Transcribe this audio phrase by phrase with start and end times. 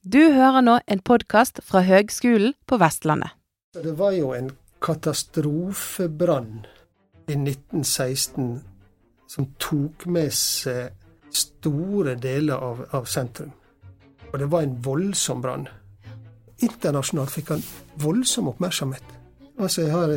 [0.00, 3.34] Du hører nå en podkast fra Høgskolen på Vestlandet.
[3.76, 4.48] Det var jo en
[4.80, 6.62] katastrofebrann
[7.28, 8.62] i 1916
[9.28, 10.96] som tok med seg
[11.28, 13.52] store deler av, av sentrum.
[14.32, 15.68] Og det var en voldsom brann.
[16.64, 17.68] Internasjonalt fikk han
[18.00, 19.04] voldsom oppmerksomhet.
[19.60, 20.16] Altså, jeg har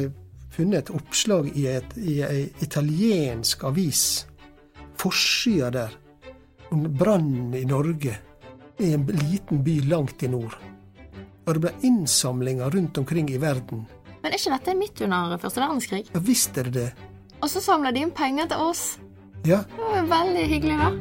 [0.55, 4.29] funnet et oppslag i, et, ei italiensk avis.
[4.95, 6.03] Forsida der.
[6.71, 8.21] Om brannen i Norge.
[8.79, 10.55] I en liten by langt i nord.
[11.45, 13.85] Og det ble innsamlinger rundt omkring i verden.
[14.23, 16.05] Men er ikke dette midt under første verdenskrig?
[16.13, 16.89] Ja visst er det det.
[17.43, 18.83] Og så samler de inn penger til oss.
[19.45, 20.91] Ja, Det var jo veldig hyggelig, da.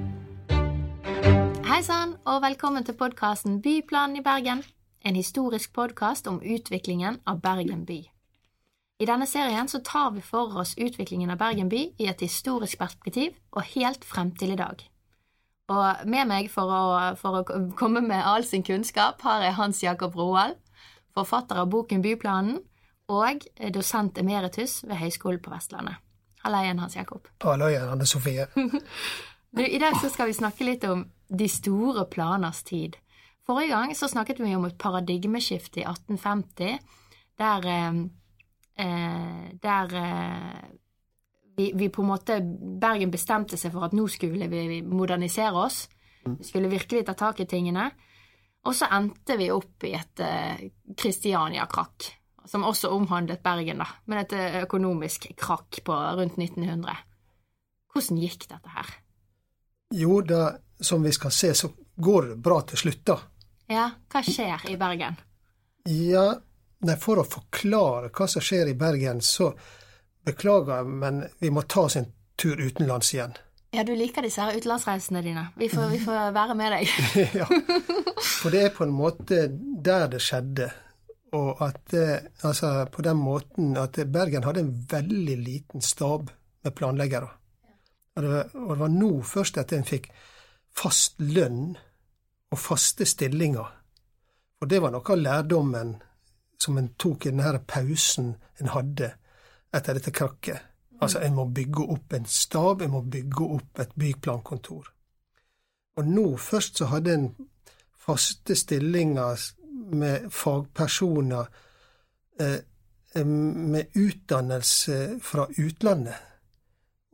[1.68, 4.64] Hei sann, og velkommen til podkasten Byplanen i Bergen.
[5.04, 8.02] En historisk podkast om utviklingen av Bergen by.
[9.00, 12.78] I denne serien så tar vi for oss utviklingen av Bergen by i et historisk
[12.78, 14.82] perspektiv og helt frem til i dag.
[15.72, 16.82] Og med meg for å,
[17.20, 20.58] for å komme med all sin kunnskap har jeg Hans Jakob Roald,
[21.16, 22.60] forfatter av boken Byplanen,
[23.12, 26.00] og dosent emeritus ved Høgskolen på Vestlandet.
[26.42, 27.28] Halla igjen, Hans Jakob.
[27.44, 28.48] hallo igjen, Anne Sofie.
[29.52, 32.94] Du, I dag så skal vi snakke litt om de store planers tid.
[33.44, 36.78] Forrige gang så snakket vi om et paradigmeskifte i 1850,
[37.36, 37.98] der, eh,
[38.80, 40.62] eh, der eh,
[41.56, 42.38] vi, vi på en måte
[42.80, 45.84] Bergen bestemte seg for at nå skulle vi modernisere oss.
[46.24, 47.90] Vi skulle virkelig ta tak i tingene.
[48.62, 52.06] Og så endte vi opp i et eh, Kristiania-krakk,
[52.46, 56.94] som også omhandlet Bergen, da, men et eh, økonomisk krakk på rundt 1900.
[57.92, 58.94] Hvordan gikk dette her?
[59.98, 63.18] Jo, da, som vi skal se, så går det bra til slutt, da.
[63.72, 65.18] Ja, hva skjer i Bergen?
[65.90, 66.28] Ja,
[66.86, 69.50] nei, for å forklare hva som skjer i Bergen, så
[70.24, 73.34] beklager, men vi må ta oss en tur utenlands igjen.
[73.72, 75.46] Ja, du liker disse her utenlandsreisene dine.
[75.56, 76.90] Vi får, vi får være med deg.
[77.40, 77.46] ja.
[78.20, 80.68] For det er på en måte der det skjedde.
[81.32, 86.28] Og at eh, altså på den måten at Bergen hadde en veldig liten stab
[86.62, 87.30] med planleggere.
[88.16, 90.10] Og det, var, og det var nå først at en fikk
[90.76, 91.72] fast lønn
[92.52, 93.72] og faste stillinger.
[94.60, 95.96] Og det var noe av lærdommen
[96.60, 99.14] som en tok i denne pausen en hadde
[99.72, 100.68] etter dette krakket.
[101.02, 104.90] Altså, en må bygge opp en stab, en må bygge opp et byplankontor.
[105.96, 107.26] Og nå først så hadde en
[108.02, 109.40] faste stillinger
[109.92, 111.48] med fagpersoner
[112.40, 112.60] eh,
[113.26, 116.16] med utdannelse fra utlandet,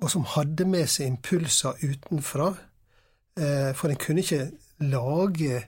[0.02, 2.52] og som hadde med seg impulser utenfra.
[3.38, 4.50] Eh, for en kunne ikke
[4.84, 5.64] lage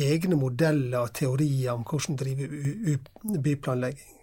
[0.00, 2.48] egne modeller og teorier om hvordan drive
[3.42, 4.19] byplanlegging.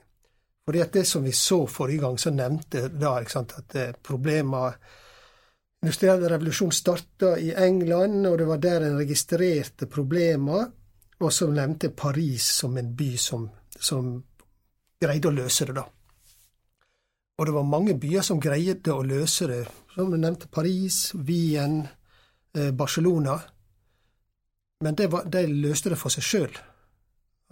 [0.67, 4.75] Fordi at det som vi så forrige gang, så nevnte da sant, at problemer
[5.81, 10.65] Industriell revolusjon starta i England, og det var der en registrerte problemer.
[11.19, 13.47] Og så nevnte Paris som en by som,
[13.79, 14.09] som
[15.01, 15.85] greide å løse det, da.
[17.37, 19.63] Og det var mange byer som greide å løse det,
[19.93, 21.83] som du nevnte Paris, Wien,
[22.57, 23.37] eh, Barcelona.
[24.81, 26.57] Men det var, de løste det for seg sjøl.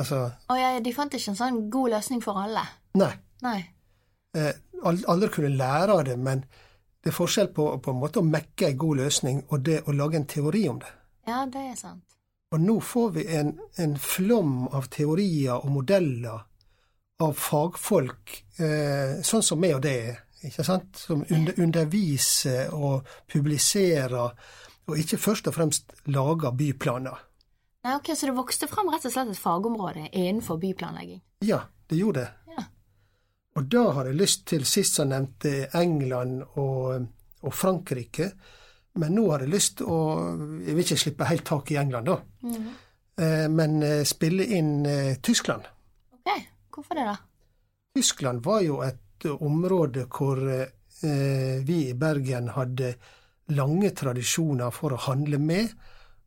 [0.01, 2.65] Altså oh, ja, de fant ikke en sånn god løsning for alle?
[2.95, 3.13] Nei.
[3.45, 3.59] Nei.
[4.35, 4.53] Eh,
[4.85, 6.43] alle kunne lære av det, men
[7.03, 9.93] det er forskjell på, på en måte å mekke en god løsning og det å
[9.95, 10.91] lage en teori om det.
[11.27, 12.03] Ja, det er sant.
[12.53, 16.45] Og nå får vi en, en flom av teorier og modeller
[17.23, 20.99] av fagfolk, eh, sånn som meg og det er, ikke sant?
[20.99, 24.35] Som under, underviser og publiserer,
[24.85, 27.23] og ikke først og fremst lager byplaner.
[27.85, 31.21] Nei, ok, Så det vokste fram rett og slett et fagområde innenfor byplanlegging?
[31.45, 32.44] Ja, det gjorde det.
[33.55, 37.05] Og da har jeg lyst til, sist som nevnte England og,
[37.45, 38.31] og Frankrike,
[38.99, 39.99] men nå har jeg lyst til å
[40.63, 42.17] Jeg vil ikke slippe helt tak i England, da.
[42.47, 42.67] Mm.
[43.15, 45.67] Eh, men eh, spille inn eh, Tyskland.
[46.19, 46.31] Ok,
[46.75, 47.15] hvorfor det, da?
[47.95, 52.95] Tyskland var jo et område hvor eh, vi i Bergen hadde
[53.55, 55.71] lange tradisjoner for å handle med,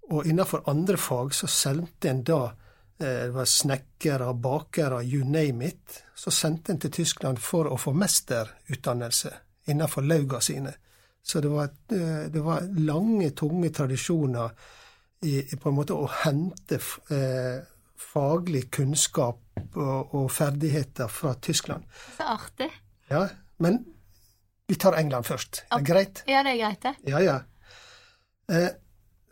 [0.09, 5.69] og innenfor andre fag så sendte en da eh, det var snekkere, bakere, you name
[5.69, 6.03] it.
[6.19, 9.31] Så sendte en til Tyskland for å få mesterutdannelse
[9.71, 10.73] innenfor lauga sine.
[11.23, 14.51] Så det var, eh, det var lange, tunge tradisjoner
[15.23, 16.81] i, i på en måte å hente
[17.15, 17.61] eh,
[17.99, 21.85] faglig kunnskap og, og ferdigheter fra Tyskland.
[22.17, 22.71] Så artig.
[23.11, 23.27] Ja,
[23.63, 23.85] men
[24.69, 25.63] vi tar England først.
[25.71, 26.25] Er det greit?
[26.27, 26.95] Ja, det er greit, det.
[27.13, 27.39] Ja, ja.
[28.51, 28.69] Eh,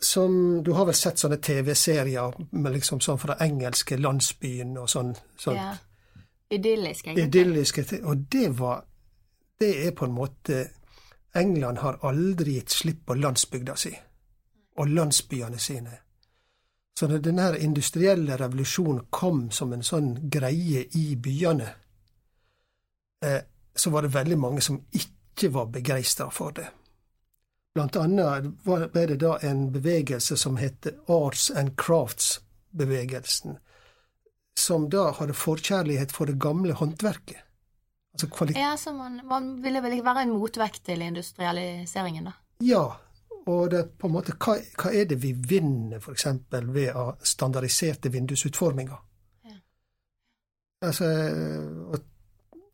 [0.00, 2.34] som Du har vel sett sånne TV-serier
[2.70, 5.14] liksom sånn fra engelske landsbyen og sånn.
[5.40, 5.56] sånt.
[5.56, 5.74] Ja.
[6.50, 7.24] Idyllisk, egentlig.
[7.26, 8.84] idylliske te- Og det var
[9.60, 10.68] Det er på en måte
[11.34, 13.98] England har aldri gitt slipp på landsbygda si
[14.76, 15.98] og landsbyene sine.
[16.98, 21.70] Så når denne industrielle revolusjonen kom som en sånn greie i byene,
[23.24, 23.40] eh,
[23.76, 26.66] så var det veldig mange som ikke var begeistra for det.
[27.74, 33.58] Blant annet var det da en bevegelse som het Arts and Crafts-bevegelsen,
[34.58, 37.42] som da hadde forkjærlighet for det gamle håndverket.
[38.16, 42.32] Altså Ja, så man, man ville vel være en motvekt til industrialiseringen, da?
[42.64, 42.84] Ja,
[43.46, 46.26] og det er på en måte, hva, hva er det vi vinner f.eks.
[46.50, 48.96] ved å standardiserte vindusutforminger?
[49.44, 49.58] Ja.
[50.88, 51.10] Altså,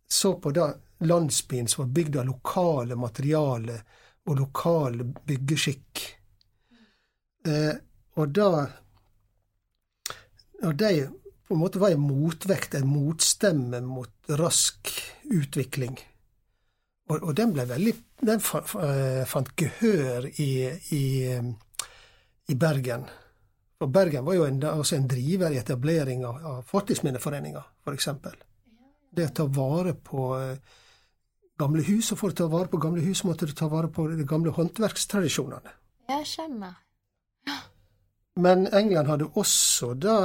[0.06, 0.70] så på da
[1.02, 3.82] landsbyen som var bygd av lokale materialer
[4.31, 6.05] og lokal byggeskikk.
[7.49, 7.75] Eh,
[8.14, 8.52] og da
[10.62, 11.08] Og de
[11.53, 14.89] på en måte var en motvekt, en motstemme mot rask
[15.29, 15.99] utvikling.
[17.11, 20.53] Og, og den ble veldig Den fant gehør i,
[20.97, 21.05] i,
[22.49, 23.05] i Bergen.
[23.83, 28.09] For Bergen var jo en, altså en driver i etablering av, av Fortidsminneforeninga, f.eks.
[28.23, 28.39] For
[29.13, 30.29] det å ta vare på
[31.61, 34.07] gamle hus, og for å ta vare på gamle hus måtte du ta vare på
[34.15, 35.75] de gamle håndverkstradisjonene.
[36.15, 36.79] Jeg skjønner.
[38.41, 40.17] Men England hadde også da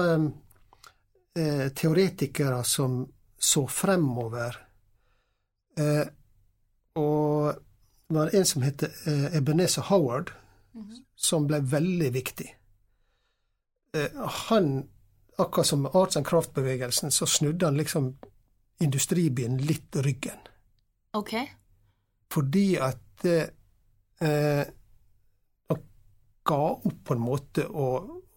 [1.37, 3.05] eh, teoretikere som
[3.37, 4.57] så fremover.
[5.77, 6.07] Eh,
[6.97, 7.53] og
[8.07, 10.31] det var en som het eh, Ebenezer Howard,
[10.73, 11.03] mm -hmm.
[11.15, 12.57] som ble veldig viktig.
[13.93, 14.89] Eh, han,
[15.37, 18.17] akkurat som arts and craft-bevegelsen, så snudde han liksom
[18.79, 20.37] industribyen litt ryggen.
[21.13, 21.33] Ok.
[22.31, 24.65] Fordi at eh,
[25.67, 25.83] han
[26.43, 27.87] ga opp på en måte å,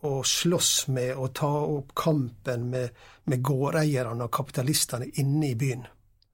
[0.06, 5.86] å slåss med og ta opp kampen med, med gårdeierne og kapitalistene inne i byen.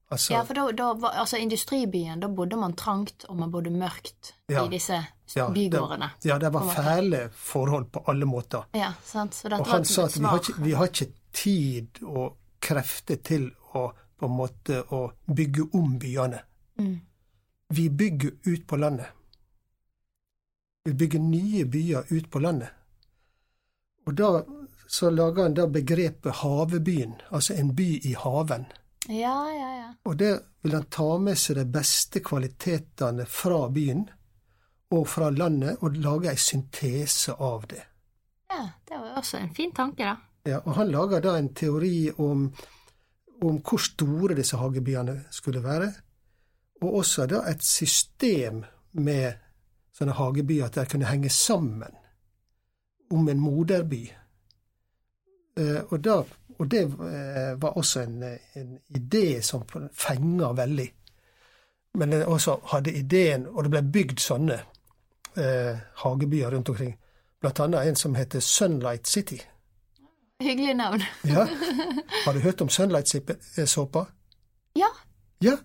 [0.08, 4.36] Altså, ja, for da, da altså industribyen, da bodde man trangt, og man bodde mørkt
[4.46, 5.00] ja, i disse
[5.34, 6.12] ja, bygårdene.
[6.22, 8.68] Det, ja, det var fæle forhold på alle måter.
[8.78, 9.40] Ja, sant?
[9.50, 13.90] og han sa at vi har, ikke, vi har, ikke, tid og krefter til å
[14.16, 16.38] på en måte å bygge om byene.
[16.80, 16.94] Mm.
[17.76, 19.10] Vi bygger ut på landet.
[20.86, 22.70] Vi bygger nye byer ut på landet.
[24.06, 24.30] Og da
[24.88, 28.66] så lager han da begrepet havebyen, altså en by i haven.
[29.08, 29.88] Ja, ja, ja.
[30.04, 34.06] Og det vil han ta med seg de beste kvalitetene fra byen
[34.94, 37.82] og fra landet, og lage ei syntese av det.
[38.50, 40.16] Ja, det var også en fin tanke, da.
[40.46, 42.50] Ja, og han lager da en teori om
[43.44, 45.90] om hvor store disse hagebyene skulle være,
[46.82, 48.62] og også da et system
[48.92, 49.36] med
[49.96, 51.95] sånne hagebyer at de kunne henge sammen
[53.10, 54.02] om en moderby.
[55.58, 56.22] Eh, og, da,
[56.58, 58.22] og det eh, var også en,
[58.54, 60.92] en idé som fenga veldig.
[61.94, 64.58] Men den også hadde ideen, og det ble bygd sånne
[65.36, 66.96] eh, hagebyer rundt omkring.
[67.40, 69.40] Blant annet en som heter Sunlight City
[70.40, 71.02] Hyggelig navn.
[71.24, 71.48] ja.
[72.24, 74.06] Har du hørt om Sunlight-såpa?
[74.74, 74.88] Ja.
[75.38, 75.56] Ja.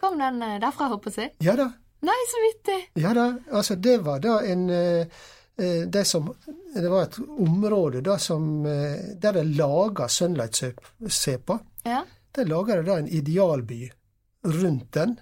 [0.00, 1.34] Kom den eh, derfra, håper jeg?
[1.44, 1.68] Ja da.
[2.04, 2.78] Nei, så vittig.
[3.02, 3.26] Ja da.
[3.52, 5.06] Altså, det var da en eh, eh,
[5.56, 6.32] det, som,
[6.74, 11.58] det var et område da som Der det laga Sunlight-såpa.
[11.86, 12.00] Ja.
[12.34, 13.86] De laga da en idealby
[14.44, 15.20] rundt den,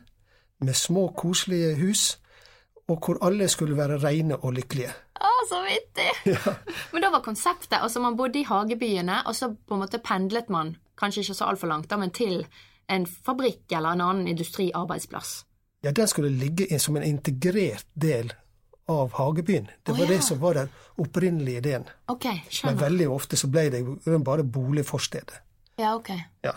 [0.59, 2.19] med små, koselige hus,
[2.89, 4.93] og hvor alle skulle være reine og lykkelige.
[5.23, 6.11] Å, så vittig!
[6.33, 6.55] Ja.
[6.93, 10.51] Men da var konseptet altså Man bodde i hagebyene, og så på en måte pendlet
[10.51, 12.45] man, kanskje ikke så altfor langt, da, men til
[12.91, 15.43] en fabrikk eller en annen industriarbeidsplass.
[15.83, 18.31] Ja, den skulle ligge som en integrert del
[18.93, 19.69] av hagebyen.
[19.83, 20.17] Det var oh, ja.
[20.17, 20.73] det som var den
[21.03, 21.85] opprinnelige ideen.
[22.07, 22.41] Okay.
[22.65, 23.83] Men veldig ofte så ble det
[24.25, 25.43] bare boligforstedet.
[25.81, 26.11] Ja, ok.
[26.45, 26.55] Ja.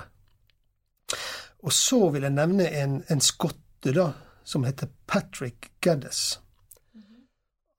[1.66, 4.12] Og så vil jeg nevne en, en skotte, da,
[4.44, 6.40] som heter Patrick Geddes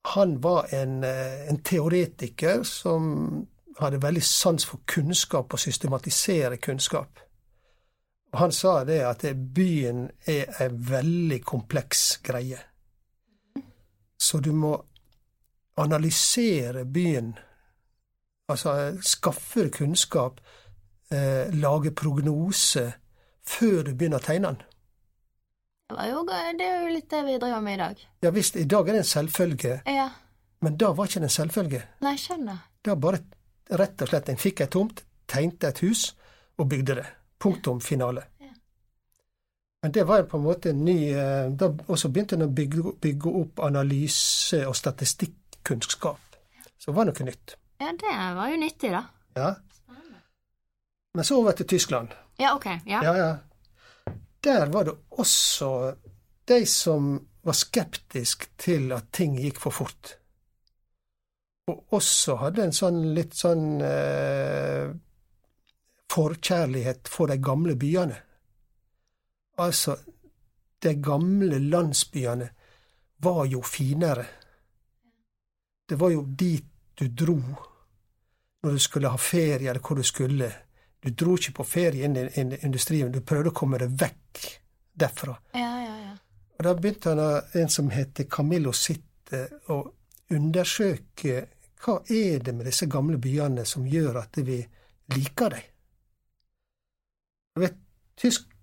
[0.06, 3.46] han var en, eh, en, teoretiker som
[3.78, 7.18] hadde veldig sans for kunnskap og systematisere kunnskap.
[8.32, 12.58] Han sa det at byen er en veldig kompleks greie.
[14.18, 14.74] Så du må
[15.76, 17.34] analysere byen,
[18.48, 20.40] altså skaffe kunnskap,
[21.12, 22.92] eh, lage prognose,
[23.46, 24.62] før du begynner å tegne den.
[25.86, 28.06] Det, jo, det er jo litt det vi driver med i dag.
[28.24, 29.74] Ja visst, i dag er det en selvfølge.
[29.86, 30.08] Ja.
[30.64, 31.82] Men da var ikke det en selvfølge.
[32.02, 32.64] Nei, skjønner.
[32.82, 33.20] Da bare
[33.70, 36.08] rett og slett en fikk ei tomt, tegnte et hus
[36.58, 37.06] og bygde det.
[37.38, 38.24] Punktum finale.
[39.86, 42.96] Men det var på en måte en ny Og Da også begynte en å bygge,
[43.02, 46.38] bygge opp analyse og statistikkunnskap.
[46.74, 47.54] Så det var noe nytt.
[47.78, 49.04] Ja, det var jo nyttig, da.
[49.36, 49.50] Ja.
[51.14, 52.16] Men så over til Tyskland.
[52.40, 52.66] Ja, ok.
[52.84, 53.04] Ja.
[53.04, 53.30] ja, ja
[54.46, 55.94] der var det også
[56.48, 60.16] de som var skeptiske til at ting gikk for fort.
[61.66, 64.86] og også hadde en sånn litt sånn eh,
[66.14, 68.20] forkjærlighet for de gamle byene.
[69.56, 69.96] Altså,
[70.82, 72.48] de gamle landsbyene
[73.24, 74.26] var jo finere.
[75.88, 77.38] Det var jo dit du dro
[78.62, 80.48] når du skulle ha ferie, eller hvor du skulle.
[81.00, 84.46] Du dro ikke på ferie inn i industrien, du prøvde å komme deg vekk
[84.96, 85.36] derfra.
[85.54, 86.14] Ja, ja, ja.
[86.56, 87.20] Og da begynte han,
[87.60, 89.82] en som heter Camillo Sitte, å
[90.34, 91.44] undersøke
[91.84, 94.58] hva er det med disse gamle byene som gjør at vi
[95.14, 95.72] liker dem.
[97.56, 97.76] Jeg Vet,
[98.18, 98.55] tysk, eh,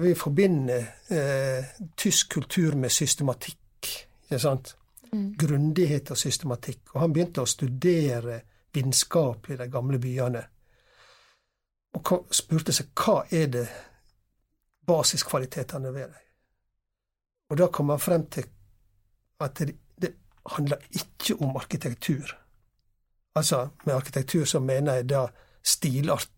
[0.00, 1.64] vi forbinder eh,
[1.96, 3.90] tysk kultur med systematikk,
[4.26, 4.74] ikke sant?
[5.12, 5.34] Mm.
[5.38, 6.94] Grundighet og systematikk.
[6.94, 8.40] Og han begynte å studere
[8.74, 10.42] vitenskapelig de gamle byene.
[11.94, 13.66] Og spurte seg hva er det
[14.86, 16.20] basiskvalitetene ved dem.
[17.52, 18.48] Og da kom han frem til
[19.44, 20.10] at det, det
[20.56, 22.34] handler ikke om arkitektur.
[23.34, 25.26] Altså, med arkitektur så mener jeg da
[25.62, 26.30] stilart.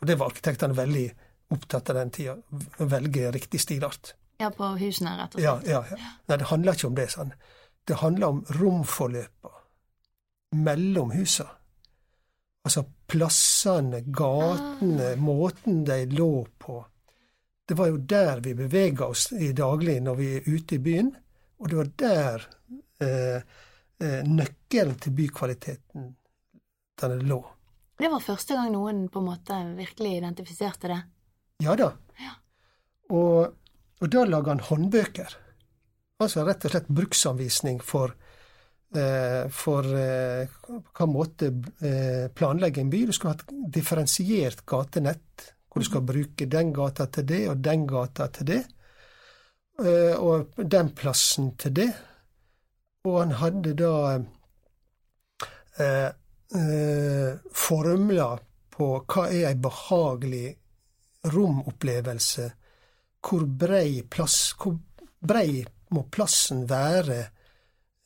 [0.00, 1.06] Og det var arkitektene veldig
[1.52, 2.36] opptatt av den tida.
[2.78, 4.14] Velge riktig stilart.
[4.42, 5.66] Ja, på husene, rett og slett.
[5.68, 6.12] Ja, ja, ja.
[6.26, 7.08] Nei, det handler ikke om det.
[7.12, 7.34] sånn.
[7.86, 9.52] Det handler om romforløpa
[10.62, 11.48] mellom husa.
[12.62, 15.20] Altså plassene, gatene, ah.
[15.20, 16.78] måten de lå på.
[17.68, 21.12] Det var jo der vi bevega oss i daglig når vi er ute i byen,
[21.62, 22.46] og det var der
[23.02, 23.36] eh,
[24.02, 26.10] eh, nøkkelen til bykvaliteten
[27.02, 27.40] den lå.
[27.98, 31.00] Det var første gang noen på en måte virkelig identifiserte det?
[31.62, 31.92] Ja da.
[32.18, 32.34] Ja.
[33.14, 33.54] Og,
[34.00, 35.38] og, da lager han håndbøker.
[36.22, 38.14] Altså rett og slett bruksanvisning for,
[38.94, 41.50] eh, for eh, hva måte
[41.82, 43.04] eh, planlegge en by.
[43.08, 47.60] Du skal ha et differensiert gatenett hvor du skal bruke den gata til det og
[47.64, 48.62] den gata til det,
[49.80, 51.90] eh, og den plassen til det.
[53.08, 53.94] Og han hadde da
[55.80, 56.10] eh,
[56.60, 60.50] eh, formler på hva er ei behagelig
[61.24, 62.52] romopplevelse,
[63.22, 64.78] hvor brei plass Hvor
[65.22, 65.62] brei
[65.94, 67.18] må plassen være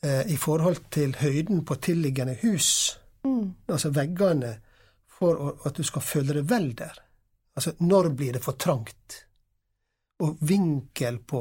[0.02, 3.68] eh, i forhold til høyden på tilliggende hus, mm.
[3.72, 4.56] altså veggene,
[5.06, 6.98] for at du skal føle deg vel der.
[7.56, 9.22] Altså, når blir det for trangt?
[10.20, 11.40] Og vinkel på,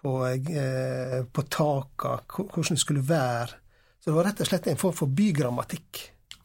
[0.00, 3.60] på, eh, på taka, hvordan det skulle være.
[4.00, 6.00] Så det var rett og slett en form for bygrammatikk.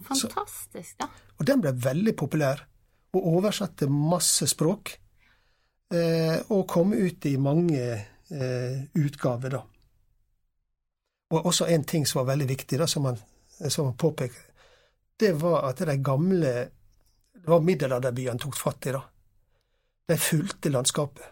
[0.10, 1.10] Fantastisk, da.
[1.40, 2.66] Og den ble veldig populær,
[3.14, 4.94] og oversatte masse språk.
[5.94, 9.64] Eh, og kom ut i mange eh, utgaver, da.
[11.30, 13.18] Og også en ting som var veldig viktig, da, som han,
[13.70, 14.46] som han påpeker,
[15.20, 16.54] det var at de gamle
[17.40, 19.02] det var middelalderbyene tok fatt i, da.
[20.10, 21.26] De fulgte landskapet.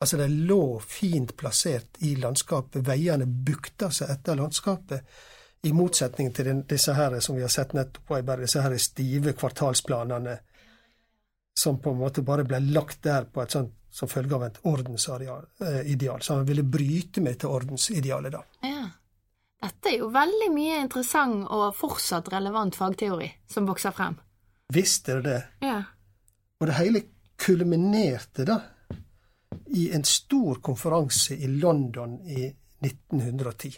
[0.00, 2.84] Altså, de lå fint plassert i landskapet.
[2.86, 5.16] Veiene bukta seg etter landskapet,
[5.62, 10.38] i motsetning til disse her som vi har sett nettopp disse her stive kvartalsplanene
[11.60, 14.58] som på en måte bare ble lagt der på et sånt som følge av et
[14.70, 15.46] ordensideal.
[15.60, 18.42] Eh, så han ville bryte med til ordensidealet, da.
[18.62, 18.86] Ja.
[19.60, 24.16] Dette er jo veldig mye interessant og fortsatt relevant fagteori som vokser frem.
[24.72, 25.42] Visst er det det.
[25.66, 25.82] Ja.
[26.60, 27.02] Og det hele
[27.40, 28.60] kulminerte da
[29.74, 32.46] i en stor konferanse i London i
[32.80, 33.74] 1910.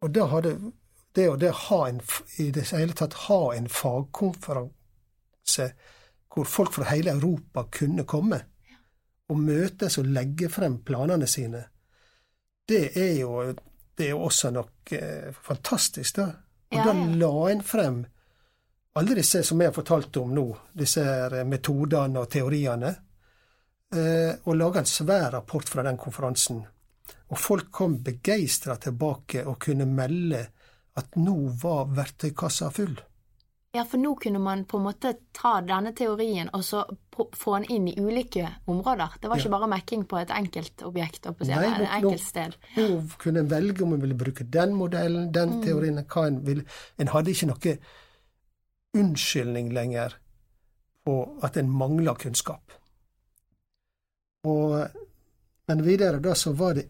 [0.00, 0.54] Og da hadde
[1.18, 2.00] det å det ha en,
[2.38, 5.66] i det hele tatt ha en fagkonferanse
[6.30, 8.38] hvor folk fra hele Europa kunne komme
[9.30, 11.64] og møtes og legge frem planene sine,
[12.68, 13.50] det er jo,
[13.98, 16.30] det er jo også noe eh, fantastisk, da.
[16.70, 16.92] Og ja, ja.
[16.92, 18.00] da la en frem
[18.98, 21.02] alle disse som jeg har fortalt om nå, disse
[21.46, 22.90] metodene og teoriene,
[23.94, 26.64] eh, og laga en svær rapport fra den konferansen.
[27.30, 30.42] Og folk kom begeistra tilbake og kunne melde
[30.98, 32.96] at nå var verktøykassa full.
[33.72, 36.82] Ja, for nå kunne man på en måte ta denne teorien og så
[37.38, 39.14] få den inn i ulike områder.
[39.22, 39.52] Det var ikke ja.
[39.54, 42.56] bare mekking på et enkelt objekt, og på Nei, et enkelt sted.
[42.74, 45.62] Nå, nå kunne en velge om en ville bruke den modellen, den mm.
[45.62, 46.66] teorien, hva en ville.
[46.98, 47.76] En hadde ikke noe
[48.98, 50.18] unnskyldning lenger
[51.06, 52.74] på at en mangla kunnskap.
[54.50, 54.80] Og,
[55.70, 56.88] men videre da så var det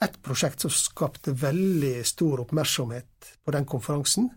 [0.00, 4.30] ett prosjekt som skapte veldig stor oppmerksomhet på den konferansen.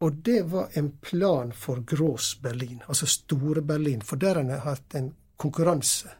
[0.00, 4.02] Og det var en plan for Grås Berlin, altså Store-Berlin.
[4.02, 6.10] For der har en hatt en konkurranse.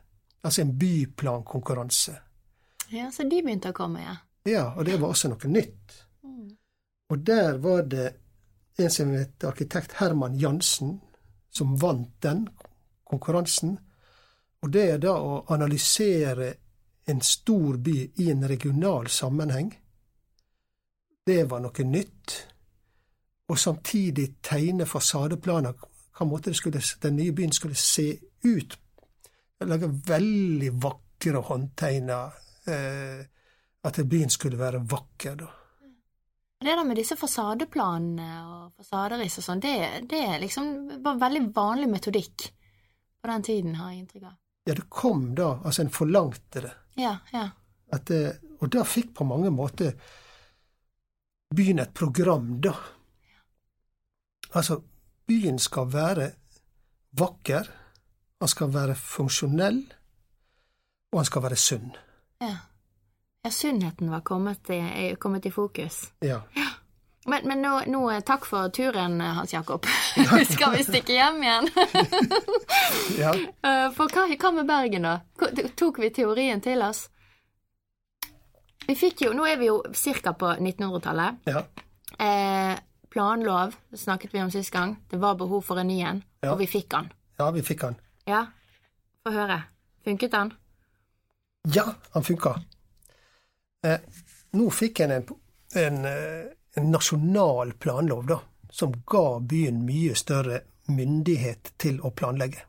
[0.42, 2.16] Altså en byplankonkurranse.
[2.88, 4.16] Ja, så de begynte å komme, ja.
[4.44, 5.94] Ja, og det var også noe nytt.
[6.22, 6.50] Mm.
[7.10, 8.10] Og der var det
[8.76, 10.98] en som het arkitekt Herman Jansen,
[11.50, 12.48] som vant den
[13.04, 13.78] konkurransen.
[14.62, 16.54] Og det er da å analysere
[17.06, 19.74] en stor by i en regional sammenheng.
[21.26, 22.53] det var noe nytt.
[23.48, 25.76] Og samtidig tegne fasadeplaner
[26.14, 28.06] hva måte skulle, den nye byen skulle se
[28.44, 28.78] ut.
[29.64, 32.40] Lage veldig vakre håndtegner.
[32.70, 33.24] Eh,
[33.84, 35.50] at byen skulle være vakker, da.
[36.64, 39.74] Det der med disse fasadeplanene og fasaderiss og sånn, det,
[40.08, 40.70] det liksom
[41.04, 42.46] var veldig vanlig metodikk
[43.20, 44.38] på den tiden, har jeg inntrykk av.
[44.64, 45.50] Ja, det kom da.
[45.60, 46.72] Altså, en forlangte det.
[46.96, 47.50] Ja, ja.
[47.92, 49.92] At, eh, og da fikk på mange måter
[51.54, 52.72] byen et program, da.
[54.54, 54.80] Altså,
[55.26, 56.30] byen skal være
[57.18, 57.70] vakker,
[58.40, 59.80] han skal være funksjonell,
[61.12, 61.90] og han skal være sunn.
[62.42, 62.56] Ja,
[63.44, 66.12] ja sunnheten var kommet i, kommet i fokus.
[66.22, 66.40] Ja.
[67.26, 69.86] Men, men nå, nå, takk for turen, Hans Jakob.
[70.54, 71.70] skal vi stikke hjem igjen?
[73.22, 73.32] ja.
[73.34, 75.18] Eh, for hva, hva med Bergen, da?
[75.74, 77.06] Tok vi teorien til oss?
[78.84, 80.34] Vi fikk jo, Nå er vi jo ca.
[80.36, 81.46] på 1900-tallet.
[81.48, 81.64] Ja.
[82.20, 82.74] Eh,
[83.14, 84.98] planlov snakket vi om sist gang.
[85.10, 86.52] Det var behov for en ny en, ja.
[86.52, 87.08] og vi fikk den.
[87.38, 87.96] Ja, vi fikk den.
[88.28, 88.44] Ja,
[89.24, 89.62] Få høre.
[90.04, 90.52] Funket den?
[91.72, 92.50] Ja, han funka.
[93.82, 94.00] Eh,
[94.52, 95.24] nå fikk en en,
[95.74, 96.04] en
[96.76, 98.38] en, nasjonal planlov, da,
[98.70, 100.60] som ga byen mye større
[100.92, 102.66] myndighet til å planlegge.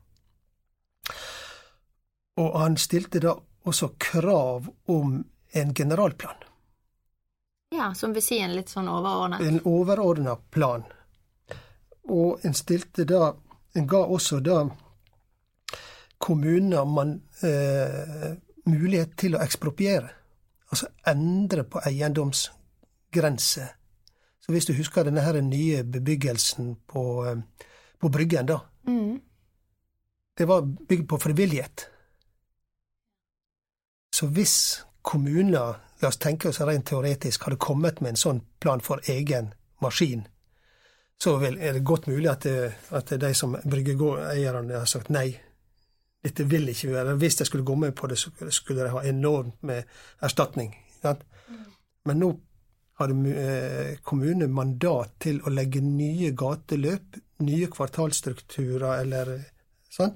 [2.39, 3.35] Og han stilte da
[3.67, 5.17] også krav om
[5.51, 6.39] en generalplan.
[7.69, 9.41] Ja, som vil si en litt sånn overordnet?
[9.41, 10.86] En overordna plan.
[12.12, 13.34] Og en stilte da
[13.75, 14.62] En ga også da
[16.17, 17.10] kommuner man
[17.43, 18.38] eh,
[18.72, 20.07] mulighet til å ekspropriere.
[20.72, 23.67] Altså endre på eiendomsgrenser.
[24.39, 27.67] Så hvis du husker denne her nye bebyggelsen på, eh,
[28.00, 28.62] på Bryggen, da.
[28.88, 29.19] Mm.
[30.38, 31.89] Det var bygd på frivillighet.
[34.15, 38.83] Så hvis kommuner, la oss tenke oss rent teoretisk, hadde kommet med en sånn plan
[38.83, 40.25] for egen maskin,
[41.21, 45.29] så er det godt mulig at, det, at de som bryggegårdeierne har sagt nei.
[46.25, 49.03] Dette vil ikke være Hvis de skulle gå med på det, så skulle de ha
[49.05, 49.83] enormt med
[50.25, 50.74] erstatning.
[51.01, 51.22] Sant?
[52.05, 52.31] Men nå
[53.00, 59.33] hadde eh, kommunen mandat til å legge nye gateløp, nye kvartalstrukturer eller
[59.91, 60.15] sånn,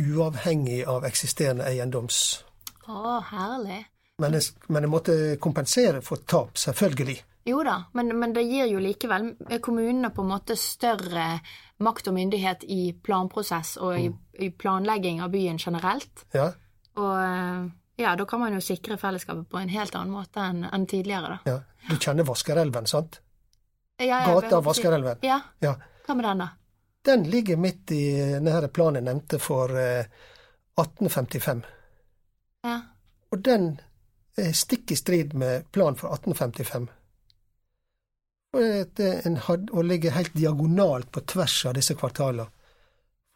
[0.00, 2.42] uavhengig av eksisterende eiendoms...
[2.88, 3.82] Å, herlig.
[4.22, 7.18] Men jeg, men jeg, måtte kompensere for tap, selvfølgelig.
[7.50, 9.32] Jo da, men, men, det gir jo likevel
[9.64, 11.26] kommunene på en måte større
[11.82, 14.18] makt og myndighet i planprosess og i, mm.
[14.46, 16.22] i planlegging av byen generelt.
[16.36, 16.52] Ja.
[17.02, 20.86] Og ja, da kan man jo sikre fellesskapet på en helt annen måte enn, en
[20.86, 21.50] tidligere, da.
[21.50, 21.58] Ja.
[21.88, 23.18] Du kjenner Vaskerelven, sant?
[23.98, 25.18] Ja, ja, Gata Vaskerelven.
[25.26, 25.40] Ja.
[25.60, 25.74] ja.
[26.06, 26.48] Hva med den, da?
[27.02, 28.02] Den ligger midt i
[28.38, 30.06] denne planen jeg nevnte for eh,
[30.78, 31.64] 1855.
[32.62, 32.76] Ja.
[33.34, 33.72] Og den
[34.56, 36.88] stikk i strid med planen for 1855.
[38.52, 39.38] Og, en
[39.72, 42.48] og ligger helt diagonalt på tvers av disse kvartalene.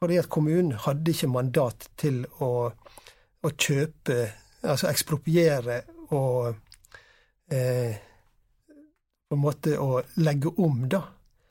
[0.00, 4.18] Fordi at kommunen hadde ikke mandat til å, å kjøpe,
[4.61, 5.78] altså ekspropriere
[6.12, 6.50] og
[7.48, 7.96] eh,
[9.26, 11.00] på en måte å legge om, da.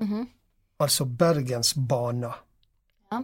[0.00, 0.26] Mm -hmm
[0.78, 2.34] altså Bergensbana.
[3.10, 3.22] Ja.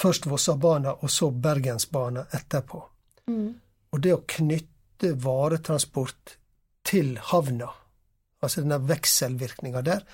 [0.00, 2.82] Først Vossabana, og så Bergensbana etterpå.
[3.26, 3.54] Mm.
[3.92, 6.36] Og det å knytte varetransport
[6.86, 7.70] til havna,
[8.42, 10.04] altså denne vekselvirkninga der,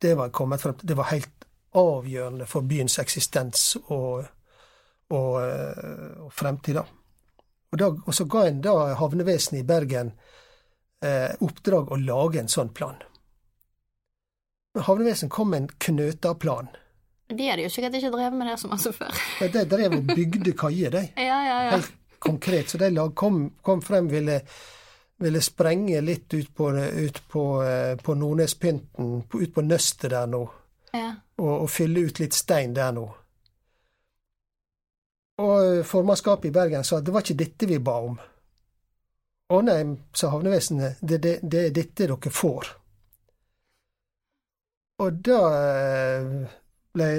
[0.00, 4.24] det var kommet frem til Det var helt avgjørende for byens eksistens og,
[5.12, 6.80] og, eh, og fremtid.
[6.80, 10.14] Og, og så ga en da havnevesenet i Bergen
[11.04, 12.98] eh, oppdrag å lage en sånn plan.
[14.78, 16.68] Havnevesenet kom med en knøtaplan.
[17.30, 19.14] De hadde jo sikkert ikke drevet med det så masse før.
[19.40, 21.02] de drev og bygde kaier, de.
[21.30, 21.70] Ja, ja, ja.
[21.76, 22.70] Helt konkret.
[22.70, 24.40] Så de kom, kom frem, ville,
[25.18, 30.44] ville sprenge litt ut på, ut på, eh, på Nordnespynten, ut på nøstet der nå.
[30.92, 31.14] Ja.
[31.38, 33.06] Og, og, fylle ut litt stein der nå.
[35.40, 38.18] Og eh, formannskapet i Bergen sa at det var ikke dette vi ba om.
[39.50, 39.80] Å nei,
[40.14, 42.76] sa havnevesenet, det, det, det er dette dere får.
[45.00, 46.48] Og da eh,
[46.94, 47.10] ble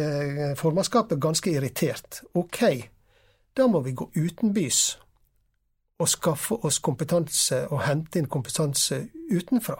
[0.60, 2.22] formannskapet ganske irritert.
[2.38, 2.60] Ok,
[3.58, 4.98] da må vi gå utenbys
[6.02, 9.78] og skaffe oss kompetanse og hente inn kompetanse utenfra.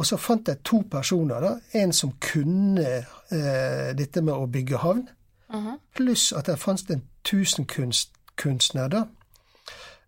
[0.00, 1.50] Og så fant jeg to personer, da.
[1.78, 2.86] En som kunne
[3.30, 5.08] eh, dette med å bygge havn,
[5.52, 5.74] Mhm.
[5.94, 9.02] pluss at det fantes en tusenkunstner, da,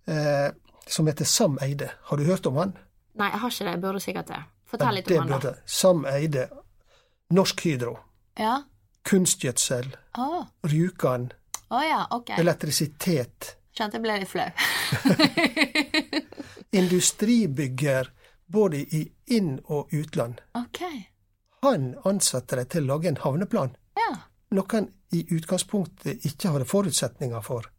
[0.08, 0.50] eh,
[0.86, 1.90] som heter Sam Eide.
[2.04, 2.72] Har du hørt om han?
[3.14, 3.70] Nei, jeg har ikke det.
[3.70, 4.42] Jeg burde sikkert det.
[4.78, 5.34] Fortell litt det om da.
[5.38, 6.48] burde Sam Eide.
[7.34, 7.96] Norsk Hydro.
[8.38, 8.62] Ja.
[9.08, 9.90] Kunstgjødsel.
[10.18, 10.44] Oh.
[10.66, 11.30] Rjukan.
[11.70, 12.38] Oh, ja, okay.
[12.40, 13.56] Elektrisitet.
[13.74, 14.50] Kjente jeg ble litt flau.
[16.70, 18.12] Industribygger
[18.46, 20.40] både i inn- og utland.
[20.54, 21.04] Okay.
[21.62, 24.16] Han ansatte deg til å lage en havneplan, Ja.
[24.50, 27.70] noe han i utgangspunktet ikke hadde forutsetninger for.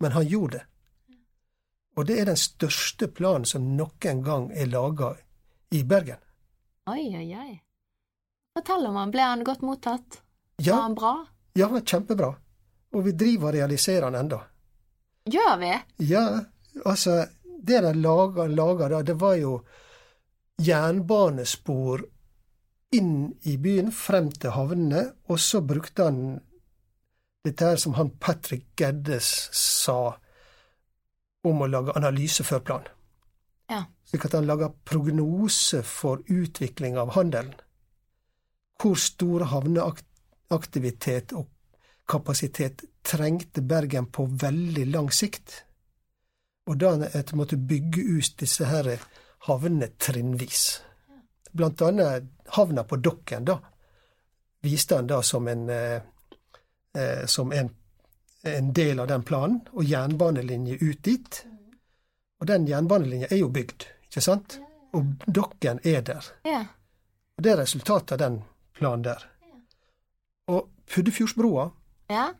[0.00, 0.64] Men han gjorde det.
[1.96, 5.16] Og det er den største planen som noen gang er laga
[5.70, 6.18] i Bergen.
[6.88, 7.54] Oi, oi, oi.
[8.56, 9.10] Fortell om han.
[9.14, 10.22] Ble han godt mottatt?
[10.56, 11.26] Var han bra?
[11.58, 12.32] ja, kjempebra.
[12.94, 14.38] Og vi driver og realiserer han enda.
[15.28, 15.72] Gjør vi?
[16.08, 16.22] Ja,
[16.84, 19.58] altså Det de laga, laga da, det var jo
[20.62, 22.04] jernbanespor
[22.94, 26.20] inn i byen, frem til havnene, og så brukte han
[27.44, 30.14] dette her som han Patrick Geddes sa
[31.44, 32.86] om å lage analyse før plan.
[33.68, 33.82] Ja.
[34.08, 37.52] Slik at han lager prognose for utvikling av handelen.
[38.80, 41.50] Hvor stor havneaktivitet og
[42.08, 45.64] kapasitet trengte Bergen på veldig lang sikt.
[46.68, 48.94] Og da at måtte bygge ut disse her
[49.48, 50.80] havnene trinnvis.
[51.52, 53.58] Blant annet havna på Dokken, da,
[54.64, 56.00] viste han da som en, eh,
[56.94, 57.70] eh, som en,
[58.42, 61.44] en del av den planen, og jernbanelinje ut dit.
[62.40, 63.86] Og den jernbanelinja er jo bygd,
[64.18, 64.58] ikke sant?
[64.96, 66.28] Og Dokken er der.
[66.48, 66.60] Ja.
[67.38, 68.38] Og det er resultatet av den
[68.78, 69.24] planen der.
[70.48, 71.70] Og Puddefjordsbrua,
[72.10, 72.30] Ja.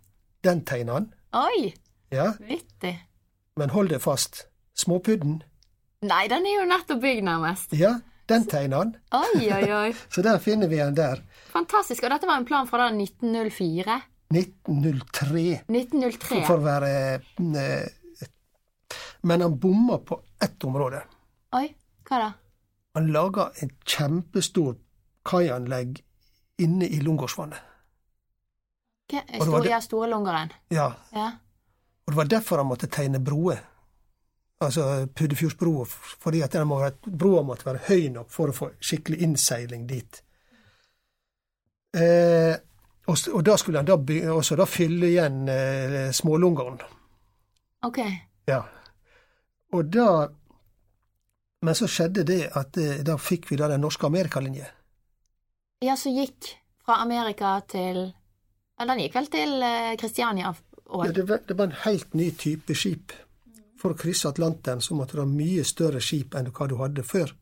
[0.45, 1.13] den tegner han.
[1.35, 1.75] Oi,
[2.11, 2.95] Ja, vittig.
[3.57, 4.47] men hold deg fast.
[4.79, 5.43] Småpudden,
[6.03, 7.73] Nei, den er jo nettopp bygd, nærmest.
[7.75, 8.97] ja, den tegner han.
[9.13, 9.93] Oi, oi, oi.
[10.15, 11.21] Så der finner vi han der.
[11.53, 12.05] Fantastisk.
[12.05, 14.01] Og dette var en plan fra da 1904?
[14.31, 16.43] 1903, 1903?
[16.47, 17.89] for å være eh,
[19.23, 21.03] Men han bomma på ett område.
[21.57, 21.69] Oi,
[22.09, 22.29] hva da?
[22.99, 24.81] Han laga et kjempestort
[25.29, 26.01] kaianlegg
[26.65, 27.65] inne i Lungårdsvannet.
[29.09, 30.51] Store, det- ja, Store Lungeren.
[30.71, 31.31] Ja, Ja.
[32.07, 33.59] og det var derfor han måtte tegne broer.
[34.61, 35.85] Altså Puddefjordsbroa,
[36.21, 40.23] fordi at må være, broa måtte være høy nok for å få skikkelig innseiling dit.
[41.95, 42.57] Eh,
[43.07, 43.97] og, og da skulle han da
[44.33, 46.81] også da fylle igjen eh, Smålungeren.
[47.87, 47.99] Ok.
[48.49, 48.63] Ja.
[49.73, 50.29] Og da
[51.63, 54.69] Men så skjedde det at eh, da fikk vi da den norske amerikalinje.
[55.85, 58.09] Ja, så gikk fra Amerika til
[58.79, 59.55] Ja, den gikk vel til
[59.99, 60.55] Kristiania Kristiania
[60.89, 63.13] Ja, det, var, det var en helt ny type skip.
[63.79, 67.05] For å krysse Atlanteren så måtte du ha mye større skip enn hva du hadde
[67.07, 67.35] før.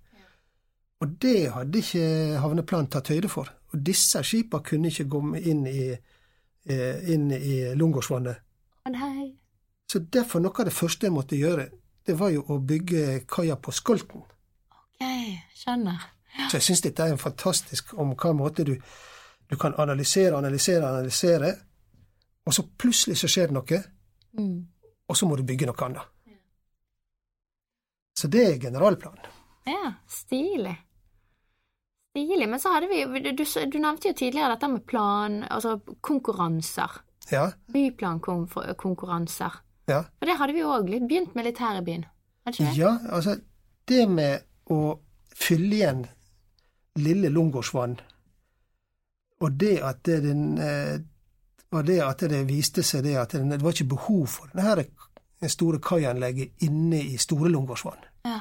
[1.04, 3.50] Og det hadde ikke havneplanen tatt høyde for.
[3.72, 8.42] Og disse skipene kunne ikke komme inn i, eh, inn i Lungårdsvannet.
[9.86, 11.68] Så derfor noe av det første en måtte gjøre,
[12.06, 14.22] det var jo å bygge kaia på Skolten.
[14.70, 15.02] Ok,
[15.58, 16.04] skjønner.
[16.50, 18.74] Så jeg syns dette er en fantastisk om hva måte du,
[19.50, 21.54] du kan analysere, analysere, analysere,
[22.46, 23.82] og så plutselig så skjer det noe,
[24.36, 24.66] Mm.
[25.08, 26.02] og så må du bygge noe annet.
[28.18, 29.24] Så det er generalplanen.
[29.66, 30.74] Ja, stilig.
[32.12, 32.48] Stilig.
[32.48, 37.00] Men så hadde vi du, du, du nevnte jo tidligere dette med plan, altså konkurranser.
[37.32, 39.56] Ja, Byplankonkurranser.
[39.88, 40.02] Ja.
[40.18, 42.04] For det hadde vi jo òg begynt med litt her i byen.
[42.46, 42.76] Hadde ikke det?
[42.78, 43.36] Ja, altså
[43.88, 44.98] det med å
[45.36, 46.06] fylle igjen
[46.96, 47.98] lille Lungårdsvann,
[49.40, 50.98] og det at det, den, eh,
[51.72, 54.64] og det at det viste seg det at det, det var ikke behov for denne
[54.70, 54.84] her
[55.52, 58.40] store kaianlegget inne i Store Lungårdsvann, Ja.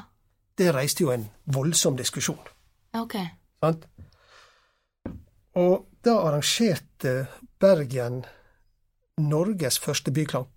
[0.57, 2.39] det reiste jo en voldsom diskusjon.
[2.93, 3.15] ok.
[3.61, 3.85] Sant?
[5.55, 7.27] Og da arrangerte
[7.59, 8.23] Bergen
[9.17, 10.51] Norges første byplankonkurranse.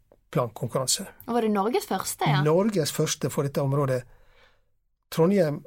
[1.26, 2.42] Og var det Norges første, ja?
[2.44, 4.02] Norges første for dette området.
[5.12, 5.62] Trondheim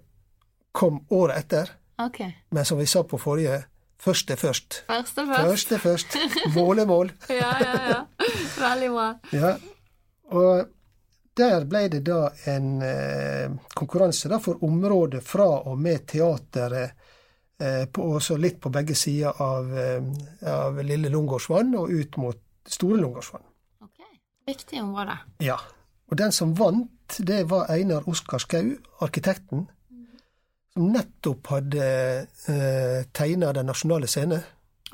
[0.72, 1.72] kom året etter,
[2.02, 2.20] Ok.
[2.52, 3.64] men som vi sa på forrige,
[4.02, 4.84] først er først.
[4.88, 5.42] Første først.
[5.42, 6.18] Først er først.
[6.56, 7.12] Mål er mål.
[7.30, 8.00] Ja, ja, ja.
[8.62, 9.08] Veldig bra.
[9.34, 9.56] Ja.
[10.32, 10.70] Og
[11.38, 16.92] der ble det da en eh, konkurranse da for området fra og med teateret,
[17.62, 20.02] eh, på, også litt på begge sider av, eh,
[20.54, 23.44] av Lille Lungårdsvann og ut mot Store Lungårdsvann.
[24.46, 25.18] Viktig område.
[25.40, 25.58] Ja.
[26.12, 29.68] Og den som vant, det var Einar Oskar Skau, arkitekten,
[30.74, 31.86] som nettopp hadde
[32.48, 34.42] eh, tegna Den nasjonale scene.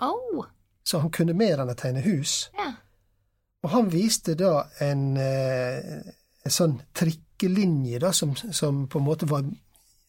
[0.01, 0.45] Oh,
[0.83, 2.49] Så han kunne mer enn å tegne hus.
[2.57, 2.73] ja.
[3.65, 5.97] Og han viste da en, eh,
[6.45, 9.43] en sånn trikkelinje da, som, som, på en måte var,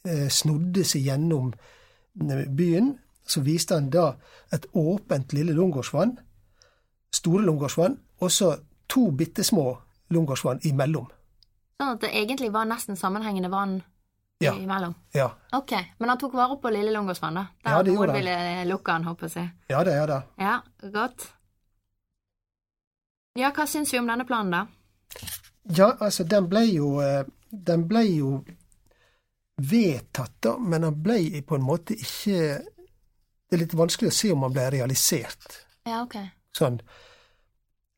[0.05, 1.49] eh, snodde seg gjennom
[2.21, 2.93] eh, byen.
[3.27, 4.13] Så viste han da
[4.53, 6.13] et åpent lille Lungårdsvann,
[7.11, 8.53] store Lungårdsvann, og så
[8.89, 9.79] to bitte små
[10.11, 11.07] Lungårdsvann imellom.
[11.79, 13.83] Sånn at det egentlig var nesten sammenhengende vann
[14.41, 14.53] Ja.
[14.55, 14.95] imellom?
[15.15, 15.31] Ja.
[15.53, 17.47] Ok, men han tok vare på Lille Lungårdsvann, da?
[17.65, 18.21] Der Ja, det gjorde han.
[18.21, 19.51] ville lukke han, håper jeg.
[19.69, 20.23] Ja det er det.
[20.39, 20.61] Ja,
[20.93, 21.27] godt.
[23.39, 24.67] Ja, hva syns vi om denne planen, da?
[25.77, 28.45] Ja, altså, den ble jo eh, Den ble jo
[29.57, 32.41] vedtatt, da, men den ble på en måte ikke
[33.49, 35.63] Det er litt vanskelig å se om den ble realisert.
[35.89, 36.17] Ja, ok.
[36.53, 36.81] Sånn.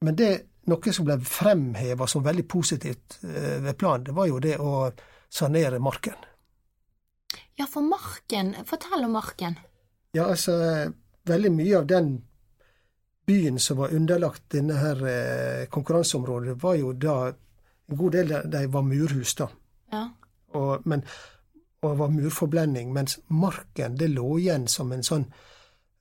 [0.01, 0.29] Men det
[0.69, 4.91] noe som ble fremheva som veldig positivt eh, ved planen, det var jo det å
[5.31, 6.27] sanere marken.
[7.57, 9.59] Ja, for Marken Fortell om Marken.
[10.13, 10.55] Ja, altså,
[11.29, 12.15] veldig mye av den
[13.27, 17.21] byen som var underlagt denne her eh, konkurranseområdet, var jo da
[17.91, 19.49] En god del av de var murhus, da.
[19.91, 20.05] Ja.
[20.55, 21.01] Og, men,
[21.83, 25.25] og var murforblending, mens marken det lå igjen som en sånn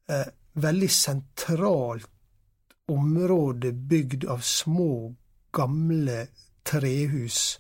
[0.06, 0.28] eh,
[0.62, 2.06] veldig sentralt
[2.92, 5.16] område bygd av små,
[5.52, 6.28] gamle
[6.64, 7.60] trehus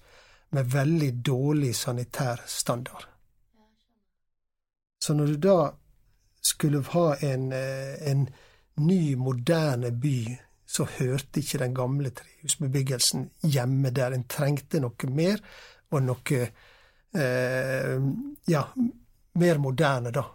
[0.49, 3.05] med veldig dårlig sanitær standard.
[4.99, 5.59] Så når du da
[6.41, 8.29] skulle ha en, eh, en
[8.75, 14.13] ny, moderne by, så hørte ikke den gamle trehusbebyggelsen hjemme der.
[14.13, 15.41] En trengte noe mer,
[15.91, 16.41] og noe
[17.13, 17.95] eh,
[18.47, 18.63] ja,
[19.33, 20.25] mer moderne, da.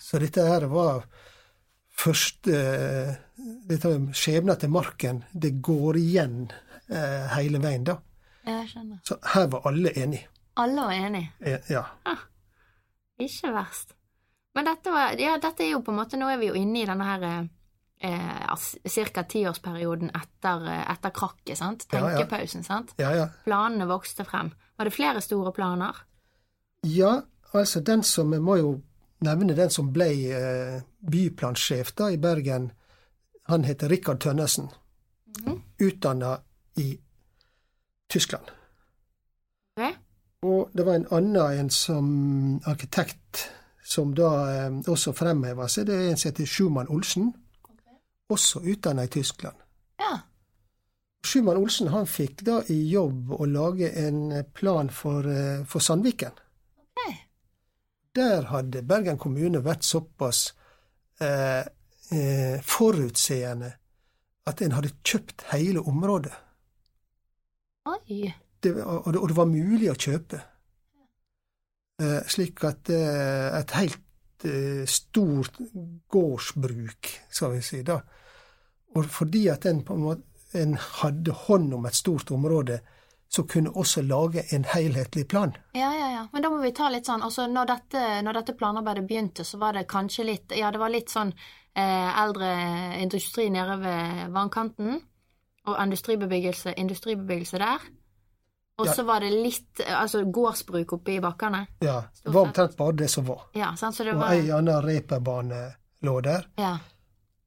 [0.00, 1.04] Så dette her var
[2.02, 3.20] første eh,
[3.68, 6.36] Dette skjebnen til marken, det går igjen
[6.88, 7.96] eh, hele veien, da.
[8.46, 9.00] Jeg skjønner.
[9.06, 10.28] Så her var alle enige.
[10.62, 11.32] Alle var enige?
[11.40, 11.84] Eh, Ja.
[13.22, 13.94] Ikke verst.
[14.54, 16.82] Men dette, var, ja, dette er jo på en måte Nå er vi jo inne
[16.82, 17.22] i denne her
[18.02, 19.22] eh, ca.
[19.24, 21.86] tiårsperioden etter, eh, etter krakket, sant?
[21.88, 22.92] Tenkepausen, sant?
[23.00, 23.28] Ja, ja.
[23.46, 24.50] Planene vokste frem.
[24.76, 26.02] Var det flere store planer?
[26.88, 27.20] Ja,
[27.54, 28.72] altså den som Jeg må jo
[29.22, 32.72] nevne den som ble eh, byplansjef da i Bergen.
[33.50, 34.70] Han heter Rikard Tønnesen.
[35.42, 35.62] Mhm.
[35.78, 36.40] Utdanna
[36.76, 36.98] i
[38.10, 38.44] Tyskland.
[39.76, 39.92] Okay.
[40.42, 42.06] Og det var en annen en som
[42.66, 43.46] arkitekt
[43.84, 45.86] som da eh, også fremheva seg.
[45.86, 47.32] Det er en som heter Schumann Olsen.
[48.32, 49.56] Også utdanna i Tyskland.
[50.00, 50.18] Ja.
[51.26, 56.34] Schumann Olsen han fikk da i jobb å lage en plan for, eh, for Sandviken.
[56.92, 57.14] Okay.
[58.14, 60.52] Der hadde Bergen kommune vært såpass
[61.20, 61.62] eh,
[62.12, 63.72] eh, forutseende
[64.46, 66.32] at en hadde kjøpt hele området.
[67.90, 68.32] Oi.
[68.62, 70.40] Det, og, det, og det var mulig å kjøpe.
[72.02, 75.58] Eh, slik at eh, et helt eh, stort
[76.10, 78.00] gårdsbruk, skal vi si, da.
[78.96, 82.82] Og fordi at en måte en hadde hånd om et stort område,
[83.32, 85.54] så kunne også lage en helhetlig plan.
[85.72, 86.26] Ja, ja, ja.
[86.32, 89.56] Men da må vi ta litt sånn Altså, når dette, når dette planarbeidet begynte, så
[89.62, 91.32] var det kanskje litt Ja, det var litt sånn
[91.76, 92.48] eldre
[93.00, 95.00] industri nede ved vannkanten,
[95.66, 97.78] og industribebyggelse, industribebyggelse der.
[98.78, 98.92] Og Ja.
[98.94, 101.66] så var det litt eh, Altså gårdsbruk oppe i bakkene.
[101.80, 103.42] Ja, Det var omtrent bare det som var.
[103.54, 106.46] Ja, sant, så det Og var ei anna reperbane lå der.
[106.58, 106.78] Ja.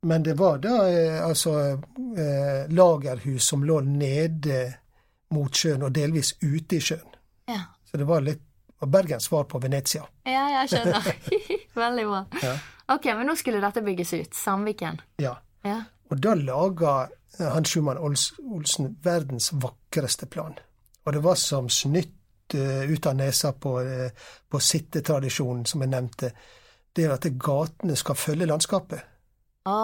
[0.04, 1.56] Men det var da eh, altså
[2.18, 4.74] eh, lagerhus som lå nede
[5.32, 7.10] mot sjøen, og delvis ute i sjøen.
[7.48, 8.42] Ja, Så det var litt
[8.86, 10.04] Bergens svar på Venezia.
[10.26, 11.04] ja jeg skjønner.
[11.76, 12.26] Veldig bra.
[12.44, 12.56] Ja.
[12.91, 14.34] Ok, men nå skulle dette bygges ut.
[14.34, 15.02] Sandviken.
[15.21, 15.38] ja.
[15.65, 15.82] Ja.
[16.13, 16.91] Og da laga
[17.39, 20.54] Hans han Schumann Olsen verdens vakreste plan.
[21.06, 25.91] Og det var som snytt eh, ut av nesa på, uh, på sittetradisjonen, som jeg
[25.91, 26.32] nevnte.
[26.95, 29.04] Det er at gatene skal følge landskapet.
[29.67, 29.80] Å,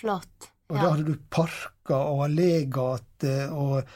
[0.00, 0.48] flott.
[0.70, 3.92] Og da hadde du parker og allégater og,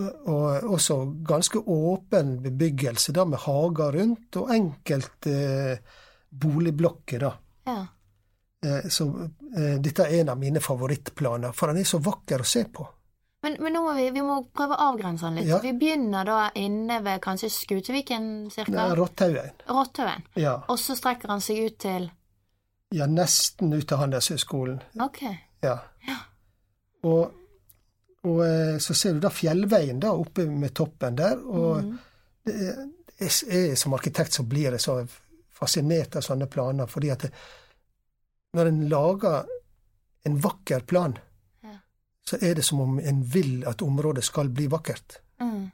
[0.00, 5.96] og også ganske åpen bebyggelse da med hager rundt, og enkelte eh,
[6.28, 7.32] boligblokker, da.
[7.64, 7.78] Ja.
[8.64, 9.08] Eh, så
[9.56, 12.86] eh, dette er en av mine favorittplaner, for den er så vakker å se på.
[13.44, 15.50] Men, men nå må vi, vi må prøve å avgrense den litt.
[15.50, 15.58] Ja.
[15.60, 18.86] Vi begynner da inne ved kanskje Skuteviken Det cirka?
[18.86, 19.58] er Rotthaugen.
[19.68, 20.24] Rottøyen.
[20.40, 20.54] Ja.
[20.72, 22.08] Og så strekker han seg ut til
[22.94, 24.78] ja, nesten ut til Handelshøyskolen.
[25.02, 25.24] Ok.
[25.64, 25.76] Ja.
[27.04, 27.34] Og,
[28.24, 31.94] og eh, så ser du da fjellveien da oppe med toppen der, og mm.
[32.48, 32.58] det
[33.20, 34.98] jeg, jeg som arkitekt så blir jeg så
[35.64, 37.30] fascinert av sånne planer, fordi at det,
[38.54, 39.54] når en lager
[40.24, 41.18] en vakker plan,
[41.62, 41.78] Ja.
[42.24, 45.18] så er det som om en vil at området skal bli vakkert.
[45.40, 45.70] Mm.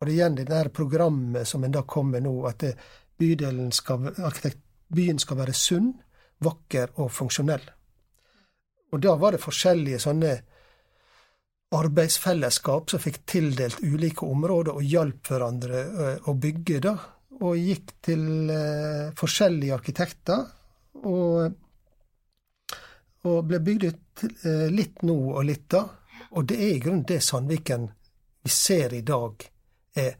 [0.00, 2.64] Og det er igjen det der programmet som en da kom med nå, at
[3.18, 5.92] bydelen skal, arkitekt, byen skal være sunn,
[6.42, 7.62] vakker og funksjonell.
[8.92, 10.32] Og da var det forskjellige sånne
[11.72, 16.96] arbeidsfellesskap som fikk tildelt ulike områder og hjalp hverandre eh, å bygge, da.
[17.42, 20.44] Og gikk til eh, forskjellige arkitekter.
[21.02, 21.56] Og,
[23.26, 25.82] og ble bygd ut eh, litt nå og litt da.
[26.32, 27.90] Og det er i grunnen det Sandviken
[28.42, 29.44] vi ser i dag,
[29.94, 30.14] er,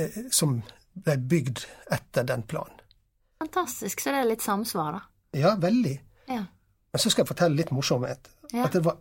[0.00, 0.60] eh, som
[0.92, 2.80] ble bygd etter den planen.
[3.40, 4.00] Fantastisk.
[4.00, 5.02] Så det er litt samsvar, da.
[5.40, 5.94] Ja, veldig.
[6.28, 6.44] Ja.
[6.92, 8.30] Men så skal jeg fortelle litt morsomhet.
[8.52, 8.66] Ja.
[8.66, 8.98] At det var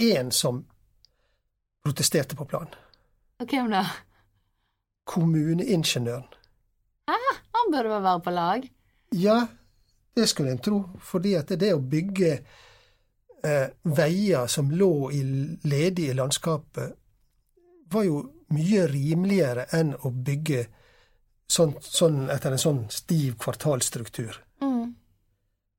[0.00, 0.64] én som
[1.84, 2.74] protesterte på planen.
[3.40, 3.84] Hvem da?
[5.10, 6.28] Kommuneingeniøren.
[7.60, 8.66] Han burde vel være på lag?
[9.20, 9.38] Ja,
[10.16, 10.82] det skulle en tro.
[11.00, 15.22] Fordi at det å bygge eh, veier som lå i
[15.68, 16.96] ledig i landskapet,
[17.90, 18.22] var jo
[18.54, 20.64] mye rimeligere enn å bygge
[21.50, 24.38] sånn, sånn etter en sånn stiv kvartalstruktur.
[24.62, 24.94] Mm.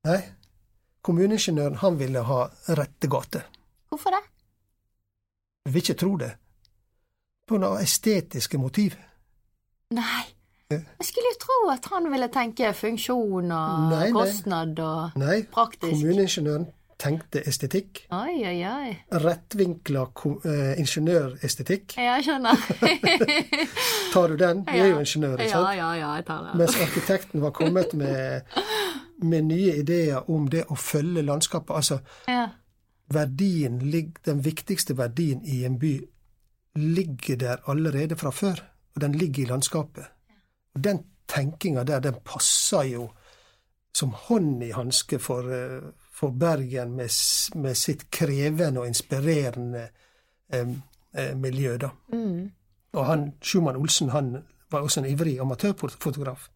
[0.08, 0.20] Nei,
[1.04, 2.42] kommuneingeniøren han ville ha
[2.76, 3.48] rette gater.
[3.92, 4.22] Hvorfor det?
[5.64, 6.32] Du vil ikke tro det.
[7.46, 8.96] På grunn av estetiske motiv.
[9.96, 10.24] Nei.
[10.72, 10.80] Ja.
[11.02, 14.12] Jeg skulle jo tro at han ville tenke funksjon og Nei, nei.
[14.16, 15.90] kostnad og Nei, praktisk.
[15.92, 16.68] kommuneingeniøren
[17.02, 18.04] tenkte estetikk.
[18.14, 18.90] Oi, oi, oi.
[19.24, 20.04] Rettvinkla
[20.46, 21.96] eh, ingeniørestetikk.
[21.98, 22.60] Ja, Jeg skjønner.
[24.12, 24.60] Tar du den?
[24.64, 25.72] Du er jo ingeniør, ikke sant?
[25.76, 26.54] ja, ja, jeg tar det.
[26.60, 28.42] Mens arkitekten var kommet med,
[29.22, 31.74] med nye ideer om det å følge landskapet.
[31.80, 31.98] Altså,
[32.30, 32.44] Ja.
[33.12, 33.80] verdien,
[34.24, 35.96] den viktigste verdien i en by
[36.76, 38.62] ligger der allerede fra før,
[38.94, 40.06] og den ligger i landskapet.
[40.74, 43.10] Og den tenkinga der, den passer jo
[43.92, 45.82] som hånd i hanske for, eh,
[46.12, 47.10] for Bergen med,
[47.54, 49.88] med sitt krevende og inspirerende
[50.52, 50.72] eh,
[51.14, 51.90] eh, miljø, da.
[52.12, 52.50] Mm.
[52.92, 56.48] Og han, Schumann Olsen han var også en ivrig amatørfotograf.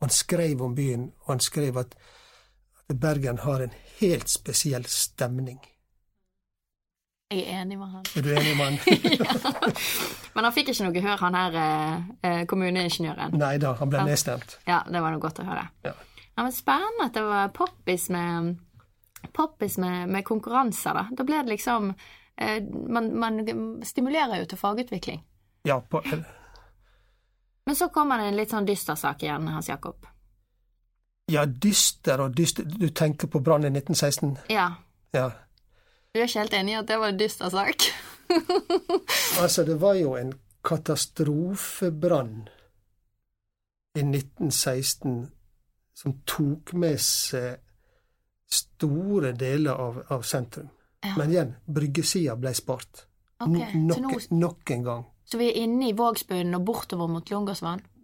[0.00, 1.94] Han skrev om byen, og han skrev at,
[2.88, 5.60] at Bergen har en helt spesiell stemning.
[7.32, 8.02] Jeg er enig med han.
[8.16, 8.74] Er du enig med han?
[9.22, 9.70] ja.
[10.34, 13.36] Men han fikk ikke noe hør, han her eh, eh, kommuneingeniøren.
[13.40, 14.58] Nei da, han ble nedstemt.
[14.68, 15.64] Ja, det var noe godt å høre.
[15.86, 15.94] Ja.
[16.32, 18.52] Ja, men Spennende at det var poppis med,
[19.36, 21.06] poppis med, med konkurranser, da.
[21.16, 21.90] Da ble det liksom
[22.36, 22.58] eh,
[22.92, 23.40] man, man
[23.84, 25.20] stimulerer jo til fagutvikling.
[25.68, 26.02] Ja, på,
[27.64, 30.08] Men så kommer det en litt sånn dyster sak igjen, Hans Jakob.
[31.32, 34.36] ja, dyster og dyster Du tenker på brannen i 1916?
[34.52, 34.66] Ja.
[35.16, 35.30] Ja.
[36.12, 37.88] Du er ikke helt enig i at det var en dyster sak?
[39.42, 40.30] Altså, det var jo en
[40.64, 42.46] katastrofebrann
[43.96, 45.16] i 1916
[45.96, 47.60] som tok med seg
[48.52, 50.70] store deler av, av sentrum.
[51.02, 51.14] Ja.
[51.18, 53.04] Men igjen, bryggesida ble spart.
[53.42, 53.82] Okay.
[54.30, 55.04] Nok, en gang.
[55.24, 57.32] Så vi er inne i Vågsbunnen og bortover mot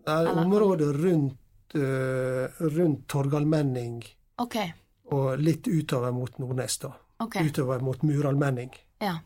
[0.08, 4.04] er Eller- området rundt, uh, rundt Torgallmenning
[4.40, 4.72] okay.
[5.12, 6.92] og litt utover mot Nordnes, da.
[7.20, 7.37] Ok.
[7.46, 8.70] Utover mot Muralmenning.
[9.00, 9.18] Ja.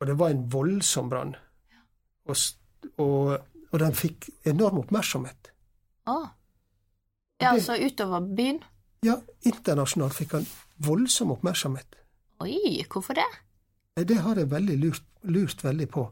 [0.00, 1.36] Og det var en voldsom brann.
[2.26, 2.36] Og,
[2.98, 3.38] og,
[3.72, 5.52] og den fikk enorm oppmerksomhet.
[6.06, 6.16] Å.
[7.40, 8.60] Ja, Det- altså utover byen?
[9.02, 10.46] Ja, internasjonalt fikk han
[10.78, 11.96] voldsom oppmerksomhet.
[12.42, 13.26] Oi, hvorfor det?
[14.06, 16.04] Det har jeg veldig lurt, lurt veldig på.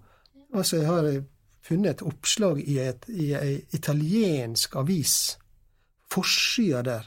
[0.54, 1.24] Altså, jeg har
[1.62, 5.36] funnet et oppslag i, et, i ei italiensk avis,
[6.10, 7.06] forsida der,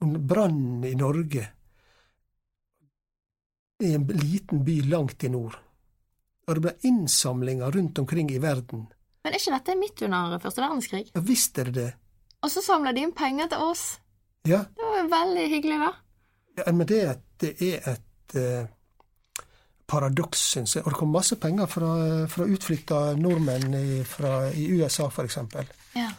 [0.00, 1.48] om brannen i Norge,
[3.80, 5.54] i en liten by langt i nord.
[6.48, 8.86] Og det ble innsamlinger rundt omkring i verden.
[9.24, 11.04] Men er ikke dette midt under første verdenskrig?
[11.14, 11.88] Ja, visst er det det.
[12.42, 13.98] Og så samler de inn penger til oss.
[14.46, 15.92] Ja, Det var jo veldig hyggelig, da.
[16.62, 18.66] ja men det, et- det er et eh,
[19.86, 20.84] paradoks, syns jeg.
[20.84, 21.90] Og det kom masse penger fra,
[22.28, 25.66] fra utflytta nordmenn i, fra, i USA, for eksempel.
[25.96, 26.10] Ja.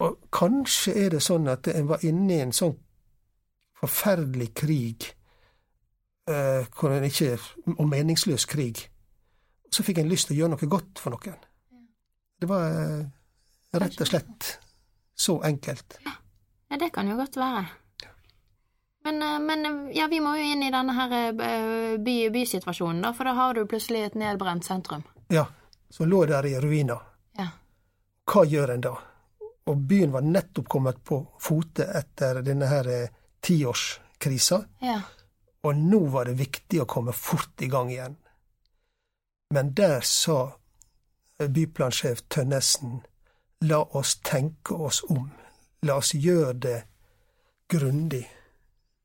[0.00, 2.74] Og kanskje er det sånn at en var inne i en sånn
[3.80, 5.12] forferdelig krig,
[6.26, 7.38] eh, hvor en ikke
[7.78, 8.88] Og meningsløs krig.
[9.70, 11.40] Så fikk en lyst til å gjøre noe godt for noen.
[12.40, 13.06] Det var eh,
[13.76, 14.52] rett og slett
[15.16, 15.98] så enkelt.
[16.04, 17.66] ja, det kan jo godt være.
[19.06, 23.04] Men, eh, men eh, ja, vi må jo inn i denne her eh, by, bysituasjonen,
[23.04, 25.04] da, for da har du plutselig et nedbrent sentrum.
[25.30, 25.44] Ja,
[25.90, 27.04] som lå der i ruiner.
[27.38, 27.52] Ja.
[28.26, 28.96] Hva gjør en da?
[29.70, 32.90] Og byen var nettopp kommet på fote etter denne her
[33.46, 34.60] tiårskrisa.
[34.82, 34.98] Ja.
[35.66, 38.14] Og nå var det viktig å komme fort i gang igjen.
[39.54, 40.56] Men der sa
[41.38, 43.00] byplansjef Tønnesen
[43.66, 45.30] la oss tenke oss om.
[45.82, 46.78] La oss gjøre det
[47.70, 48.24] grundig.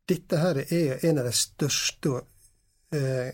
[0.09, 2.21] Dette her er en av de største
[2.91, 3.31] eh,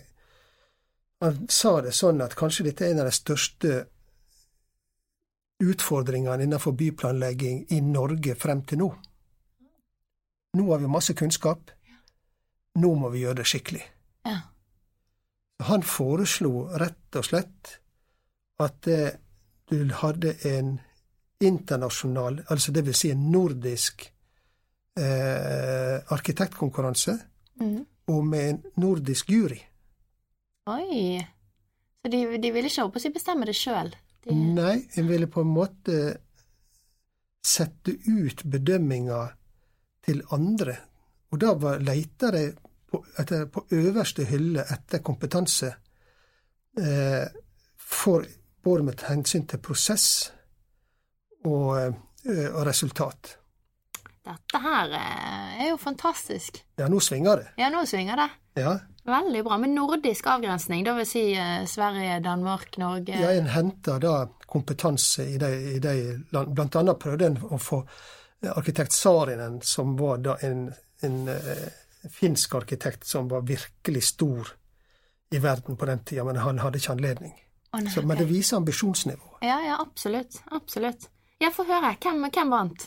[1.18, 3.72] Han sa det sånn at kanskje dette er en av de største
[5.58, 8.88] utfordringene innenfor byplanlegging i Norge frem til nå.
[10.54, 11.72] Nå har vi masse kunnskap.
[12.76, 13.82] Nå må vi gjøre det skikkelig.
[14.26, 14.40] ja.
[15.60, 17.80] Han foreslo rett og slett
[18.62, 19.10] at eh,
[19.70, 20.76] du hadde en
[21.40, 24.12] internasjonal, altså det vil si en nordisk
[24.98, 27.18] eh, arkitektkonkurranse,
[27.60, 27.86] Mm.
[28.06, 29.58] og med en nordisk jury.
[30.70, 31.18] Oi.
[32.02, 33.90] Så de, de ville ikke å si bestemme det sjøl?
[34.22, 34.30] De...
[34.34, 35.96] Nei, en ville på en måte
[37.42, 39.24] sette ut bedømminga
[40.06, 40.76] til andre.
[41.32, 42.44] Og da var leita de
[42.88, 45.74] på, etter, på øverste hylle etter kompetanse,
[46.80, 47.26] eh,
[47.76, 48.24] for,
[48.64, 50.06] både med hensyn til prosess
[51.44, 51.76] og,
[52.24, 53.34] eh, og resultat.
[54.28, 56.62] Dette her eh, er jo fantastisk.
[56.80, 57.50] Ja, nå svinger det.
[57.60, 58.30] Ja, nå svinger det.
[58.60, 59.56] Ja, Veldig bra.
[59.58, 65.24] Med nordisk avgrensning, da vil si eh, Sverige, Danmark, Norge ja en henter da kompetanse
[65.24, 65.94] i de, i de
[66.34, 66.52] land.
[66.52, 67.80] Blant annet prøvde en å få
[68.52, 70.68] arkitekt Sarinen, som var da en,
[71.02, 71.68] en eh,
[72.10, 74.48] finsk arkitekt som var virkelig stor
[75.30, 77.34] i verden på den tida, men han hadde ikke anledning.
[77.72, 79.42] Oh, nei, Så, men det viser ambisjonsnivået.
[79.44, 80.38] Ja, ja, absolutt.
[80.56, 81.08] Absolutt.
[81.38, 81.94] Ja, få høre.
[82.00, 82.86] Hvem, hvem vant?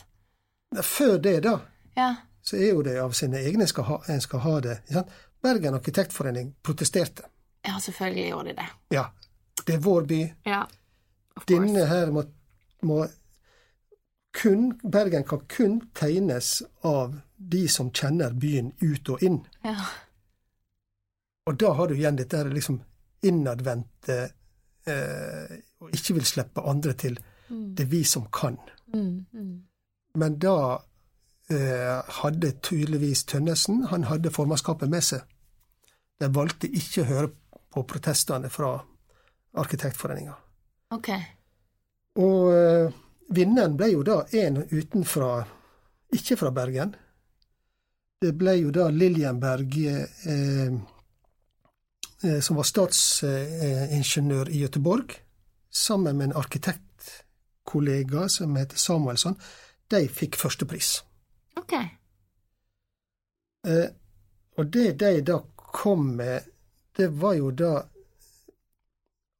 [0.82, 1.58] Før det, da,
[1.96, 2.14] Ja.
[2.42, 4.78] så er jo det av sine egne skal ha, en skal ha det.
[5.42, 7.22] Bergen arkitektforening protesterte.
[7.64, 8.68] ja, selvfølgelig gjorde de det.
[8.90, 9.04] Ja,
[9.66, 10.20] det er vår by.
[10.46, 10.64] Ja.
[11.48, 12.24] Denne her må,
[12.82, 13.06] må
[14.42, 17.14] kun Bergen kan kun tegnes av
[17.50, 19.40] de som kjenner byen ut og inn.
[19.64, 19.76] Ja.
[21.46, 22.78] Og da har du igjen dette liksom
[23.26, 24.18] innadvendte
[24.86, 27.18] eh, og ikke vil slippe andre til.
[27.48, 28.56] Det er vi som kan.
[28.94, 29.52] Mm, mm.
[30.14, 30.56] Men da
[31.50, 35.26] eh, hadde tydeligvis Tønnesen han hadde formannskapet med seg.
[36.20, 37.30] De valgte ikke å høre
[37.72, 38.76] på protestene fra
[39.58, 40.34] Arkitektforeninga.
[40.94, 41.10] Ok.
[42.22, 42.92] Og eh,
[43.32, 45.42] vinneren ble jo da en utenfra,
[46.12, 46.94] ikke fra Bergen.
[48.22, 50.74] Det ble jo da Liljenberg, eh,
[52.22, 55.16] eh, som var statsingeniør i Gøteborg,
[55.70, 59.34] sammen med en arkitektkollega som heter Samuelsson.
[59.90, 60.92] De fikk førstepris.
[61.58, 61.74] Ok.
[63.66, 63.88] Eh,
[64.58, 66.46] og det de da kom med,
[66.96, 67.74] det var jo da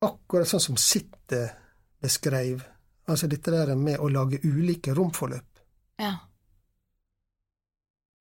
[0.02, 1.46] akkurat sånn som Sitte
[2.02, 2.62] beskrev,
[3.10, 5.58] Altså dette der med å lage ulike romforløp.
[5.98, 6.12] Ja.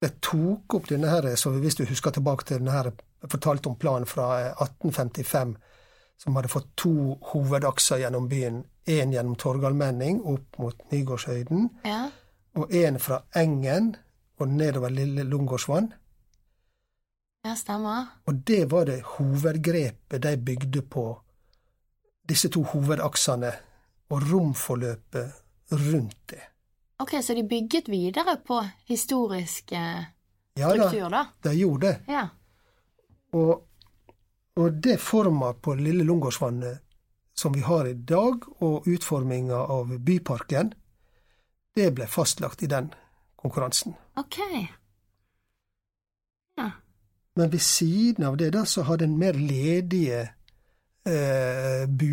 [0.01, 2.89] De tok opp denne her, så hvis du husker tilbake til denne her,
[3.21, 5.55] jeg fortalte om planen fra eh, 1855,
[6.17, 6.93] som hadde fått to
[7.33, 8.63] hovedakser gjennom byen.
[8.89, 12.09] Én gjennom Torgallmenning opp mot Nygårdshøyden, Ja.
[12.57, 13.95] og én fra Engen
[14.39, 15.91] og nedover Lille Lungårdsvann.
[17.45, 18.07] Ja, stemmer.
[18.27, 21.05] Og det var det hovedgrepet de bygde på,
[22.29, 23.51] disse to hovedaksene,
[24.09, 25.31] og romforløpet
[25.71, 26.41] rundt det.
[27.01, 30.03] Ok, så de bygget videre på historisk eh,
[30.59, 31.25] Ja da, struktur, da?
[31.43, 32.13] de gjorde det.
[32.13, 32.27] Ja.
[33.33, 33.67] Og,
[34.59, 36.81] og det forma på Lille Lungårdsvannet
[37.33, 40.73] som vi har i dag, og utforminga av byparken,
[41.75, 42.91] det ble fastlagt i den
[43.39, 43.95] konkurransen.
[44.19, 44.37] Ok.
[46.59, 46.67] Ja.
[47.35, 50.27] Men ved siden av det da, så hadde en mer ledige
[51.05, 52.09] eh, bu,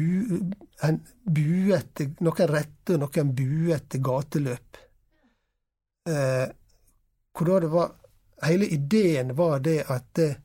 [0.83, 4.83] en buete, noen rette og noen buete gateløp.
[6.09, 6.47] Eh,
[7.33, 7.97] hvor da det var
[8.39, 10.37] Hele ideen var det at eh,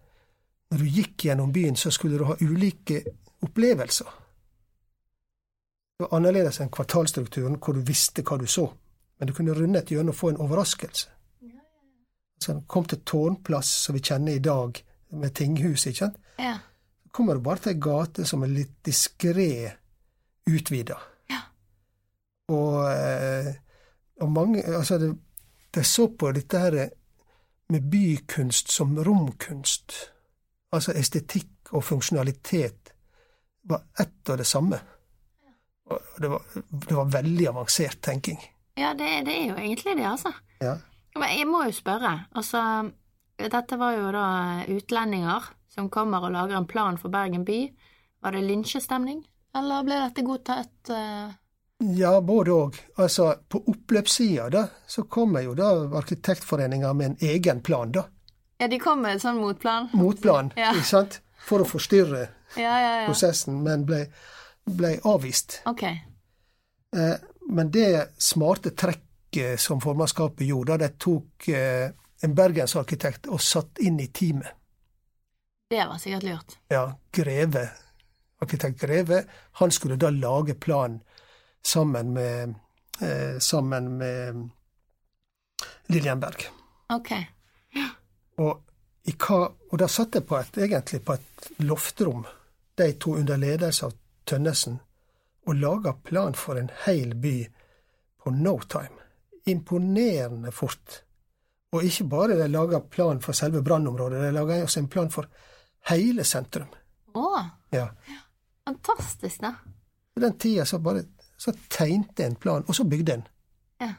[0.71, 3.03] når du gikk gjennom byen, så skulle du ha ulike
[3.45, 4.07] opplevelser.
[5.93, 8.65] Det var annerledes enn kvartalstrukturen, hvor du visste hva du så.
[9.19, 11.11] Men du kunne runde et hjørne og få en overraskelse.
[12.41, 14.81] Så han kom til Tårnplass, som vi kjenner i dag,
[15.13, 15.93] med tinghuset.
[15.93, 16.17] ikke sant.
[16.39, 16.57] Ja.
[17.13, 19.49] Kommer du bare til ei gate som er litt diskré
[20.49, 20.97] utvida.
[21.29, 21.41] Ja.
[22.53, 23.53] Og, eh,
[24.21, 25.11] og mange Altså, det,
[25.73, 26.89] de så på dette her
[27.69, 29.93] med bykunst som romkunst.
[30.73, 32.93] Altså estetikk og funksjonalitet
[33.69, 34.79] var ett og det samme.
[35.89, 36.41] Og det var,
[36.89, 38.41] det var veldig avansert tenking.
[38.77, 40.33] Ja, det, det er jo egentlig det, altså.
[40.61, 40.77] Ja.
[41.15, 42.89] Men jeg må jo spørre, altså
[43.37, 44.25] Dette var jo da
[44.69, 47.59] utlendinger som kommer og lager en plan for Bergen by.
[48.23, 49.23] Var det lynsjestemning,
[49.57, 50.75] eller ble dette godtatt?
[50.89, 51.33] Uh...
[51.97, 52.77] Ja, både òg.
[53.01, 58.05] Altså, på oppløpssida, da, så kommer jo da Arkitektforeninga med en egen plan, da.
[58.61, 59.89] Ja, de kom med en sånn motplan?
[59.97, 60.71] Motplan, Ja.
[60.71, 61.19] ikke sant?
[61.43, 62.21] For å forstyrre
[62.55, 63.07] Ja, ja, ja.
[63.09, 64.05] prosessen, men ble,
[64.69, 65.57] ble avvist.
[65.67, 65.83] Ok.
[65.83, 67.15] Eh,
[67.49, 71.89] men det smarte trekket som formannskapet gjorde, da de tok eh,
[72.23, 74.53] en bergensarkitekt og satt inn i teamet.
[75.73, 76.57] Det var sikkert lurt.
[76.67, 77.69] Ja, Greve,
[78.39, 80.99] arkitekt Greve, han skulle da lage planen
[81.65, 82.53] sammen med,
[83.01, 84.49] eh, sammen med
[85.87, 86.45] Liljenberg.
[86.89, 87.11] Ok.
[88.37, 88.61] Og,
[89.03, 89.39] i hva,
[89.71, 92.21] og da satt jeg på et, egentlig på et loftrom
[92.77, 93.95] de to under ledelse av
[94.29, 94.77] Tønnesen,
[95.47, 97.47] og laga plan for en hel by
[98.21, 99.01] på no time.
[99.45, 101.01] Imponerende fort.
[101.73, 105.25] Og ikke bare de laga plan for selve brannområdet, de laga også en plan for
[105.89, 106.67] hele sentrum.
[107.13, 107.87] Å, Ja.
[108.65, 109.55] fantastisk, da.
[110.13, 111.03] På den tida så bare
[111.37, 113.23] så tegnte en plan, og så bygde en.
[113.81, 113.89] Ja.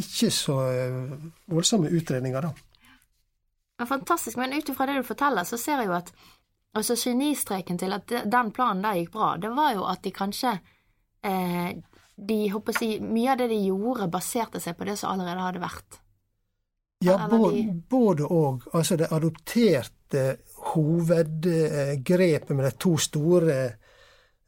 [0.00, 1.12] Ikke så eh,
[1.52, 2.50] voldsomme utredninger, da.
[3.78, 6.10] Ja, fantastisk, men ut ifra det du forteller, så ser jeg jo at
[6.76, 10.52] altså genistreken til at den planen der gikk bra, det var jo at de kanskje
[11.24, 11.70] eh,
[12.16, 15.62] de, håper si, Mye av det de gjorde, baserte seg på det som allerede hadde
[15.62, 16.00] vært.
[17.04, 18.66] Ja, både, de- både og.
[18.76, 20.24] Altså, det adopterte
[20.60, 23.58] hovedgrepet med de to store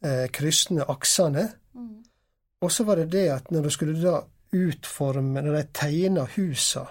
[0.04, 1.48] eh, kryssende aksene.
[2.62, 4.20] Og så var det det at når du skulle da
[4.52, 6.84] utforme, når de tegna husa,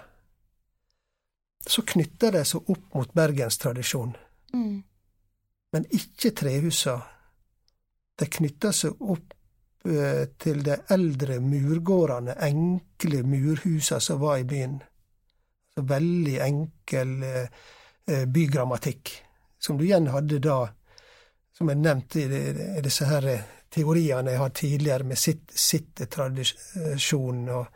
[1.66, 4.16] så knytta de seg opp mot bergenstradisjonen.
[4.52, 4.82] Mm.
[5.72, 6.98] Men ikke trehusa.
[8.18, 9.32] De knytta seg opp
[9.88, 14.80] eh, til de eldre murgårdene, enkle murhusa som var i byen.
[15.72, 17.62] Så veldig enkel eh,
[18.26, 19.12] bygrammatikk,
[19.58, 20.66] som du igjen hadde da,
[21.56, 27.48] som jeg nevnte i, disse her eh, teoriene jeg har tidligere, med sitt, sitte-tradisjonen.
[27.48, 27.66] og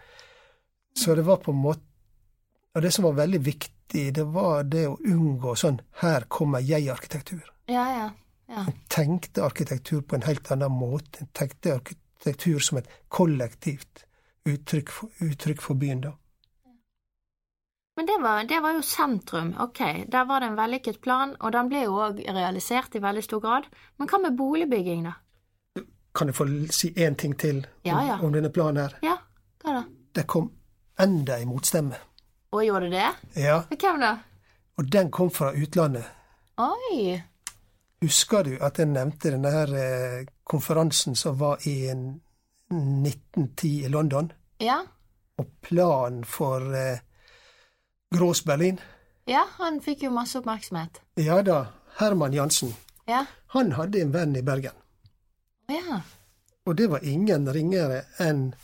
[0.96, 1.82] Så det var på en måte
[2.76, 7.40] Og det som var veldig viktig, det var det å unngå sånn 'her kommer jeg'-arkitektur
[7.68, 8.10] Ja, ja.
[8.48, 8.66] ja.
[8.88, 11.20] tenkte arkitektur på en helt annen måte.
[11.20, 14.04] En tenkte arkitektur som et kollektivt
[14.44, 16.12] uttrykk for, uttrykk for byen, da.
[17.96, 19.54] Men det var, det var jo sentrum.
[19.60, 19.78] Ok,
[20.12, 23.40] der var det en vellykket plan, og den ble jo òg realisert i veldig stor
[23.40, 23.68] grad.
[23.98, 25.14] Men hva med boligbygging, da?
[26.16, 28.18] Kan jeg få si én ting til om, Ja, ja.
[28.22, 28.98] om denne planen her?
[29.04, 29.16] Ja,
[29.64, 29.82] hva da?
[30.16, 30.50] Det kom
[31.00, 31.96] enda en motstemme.
[32.52, 33.42] Og gjorde det det?
[33.42, 34.12] Ja, Hvem da?
[34.78, 36.04] og den kom fra utlandet.
[36.58, 37.20] Oi!
[38.02, 41.88] Husker du at jeg nevnte denne her eh, konferansen som var i
[42.70, 44.32] 1910 i London?
[44.60, 44.78] Ja?
[45.38, 46.60] Og planen for
[48.12, 48.80] eh, Grås Berlin?
[49.24, 51.00] Ja, han fikk jo masse oppmerksomhet.
[51.14, 51.66] Ja da,
[51.98, 52.74] Herman Jansen.
[53.06, 53.24] Ja?
[53.46, 54.74] Han hadde en venn i Bergen.
[55.68, 56.00] Ja.
[56.66, 58.54] Og det var ingen ringere enn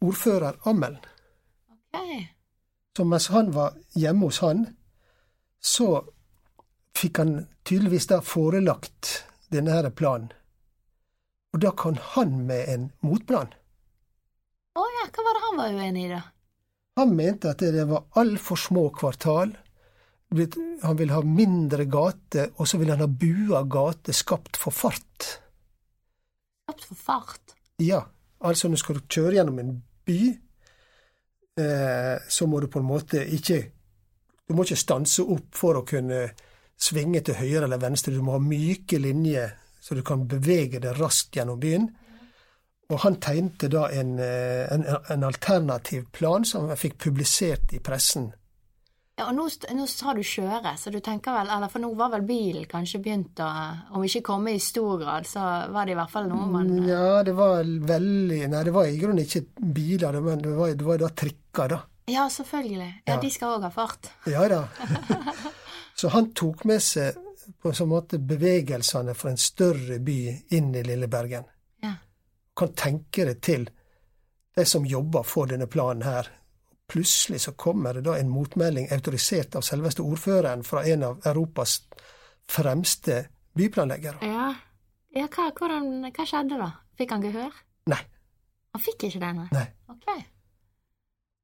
[0.00, 1.00] ordfører Ammelen.
[1.92, 2.26] Okay.
[2.96, 4.66] Så mens han var hjemme hos han,
[5.60, 6.04] så
[6.96, 10.32] fikk han tydeligvis da forelagt denne her planen.
[11.52, 13.50] Og da kom han med en motplan.
[14.78, 16.20] Å ja, hva var det han var uenig i, da?
[17.00, 19.54] Han mente at det var altfor små kvartal.
[20.82, 25.30] Han ville ha mindre gater, og så ville han ha bua gater skapt for fart.
[26.68, 27.56] Skapt for fart.
[27.80, 28.02] Ja,
[28.44, 29.72] altså når du skal kjøre gjennom en
[30.06, 30.20] by,
[31.64, 33.62] eh, så må du på en måte ikke
[34.50, 36.24] Du må ikke stanse opp for å kunne
[36.74, 38.10] svinge til høyre eller venstre.
[38.10, 41.84] Du må ha myke linjer, så du kan bevege deg raskt gjennom byen.
[42.90, 44.84] Og han tegnte da en, eh, en,
[45.14, 48.32] en alternativ plan som han fikk publisert i pressen.
[49.18, 49.44] Ja, og nå,
[49.76, 53.02] nå sa du kjøre, så du tenker vel Eller for nå var vel bilen kanskje
[53.04, 53.48] begynt å
[53.98, 55.42] Om ikke komme i stor grad, så
[55.74, 57.60] var det i hvert fall noe man Ja, det var
[57.90, 59.42] veldig Nei, det var i grunnen ikke
[59.76, 61.80] biler, men det var, det var da trikker, da.
[62.08, 62.88] Ja, selvfølgelig.
[63.04, 63.20] Ja, Ja.
[63.20, 64.08] de skal òg ha fart.
[64.26, 64.62] Ja da.
[66.00, 67.18] Så han tok med seg
[67.60, 70.16] på en sånn måte bevegelsene fra en større by
[70.56, 71.44] inn i lille Bergen.
[72.56, 73.68] Kan tenke deg til
[74.56, 76.28] de som jobber for denne planen her.
[76.90, 81.76] Plutselig så kommer det da en motmelding autorisert av selveste ordføreren fra en av Europas
[82.50, 83.22] fremste
[83.54, 84.26] byplanleggere.
[84.26, 84.48] Ja,
[85.14, 86.70] ja hva, hvordan, hva skjedde da?
[86.98, 87.54] Fikk han gehør?
[87.90, 88.00] Nei.
[88.74, 89.64] Han fikk ikke det, nei?
[89.90, 90.10] Ok.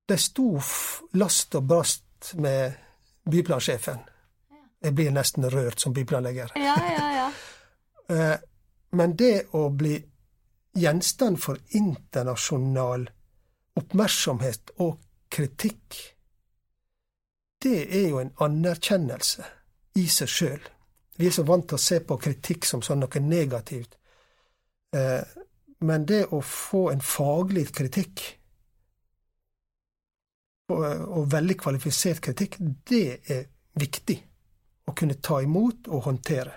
[0.07, 0.51] Det sto
[1.19, 2.77] last og brast med
[3.31, 4.03] byplansjefen.
[4.83, 6.53] Jeg blir nesten rørt som byplanlegger.
[6.59, 7.29] Ja, ja, ja.
[8.07, 8.37] Eh,
[8.95, 9.97] Men det å bli
[10.77, 13.09] gjenstand for internasjonal
[13.77, 14.99] oppmerksomhet og
[15.33, 15.97] kritikk,
[17.63, 19.45] det er jo en anerkjennelse
[19.97, 20.63] i seg sjøl.
[21.17, 23.97] Vi er så vant til å se på kritikk som sånn noe negativt.
[24.93, 25.25] Eh,
[25.79, 28.23] Men det å få en faglig kritikk,
[30.73, 32.57] og, veldig kvalifisert kritikk,
[32.89, 33.43] det er
[33.77, 34.17] viktig
[34.89, 36.55] å kunne ta imot og håndtere.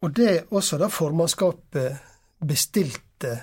[0.00, 1.98] Og det også da formannskapet
[2.40, 3.34] bestilte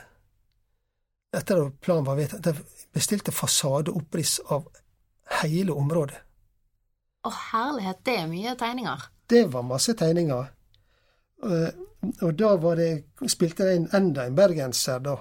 [1.38, 2.62] etter at planen var vedtatt,
[2.94, 4.66] bestilte fasadeoppriss av
[5.42, 6.18] hele området.
[7.28, 9.04] Å, herlighet, det er mye tegninger.
[9.28, 10.48] Det var masse tegninger.
[11.44, 11.84] Eh,
[12.22, 12.92] Og da var det,
[13.28, 15.18] spilte det inn enda en bergenser, da.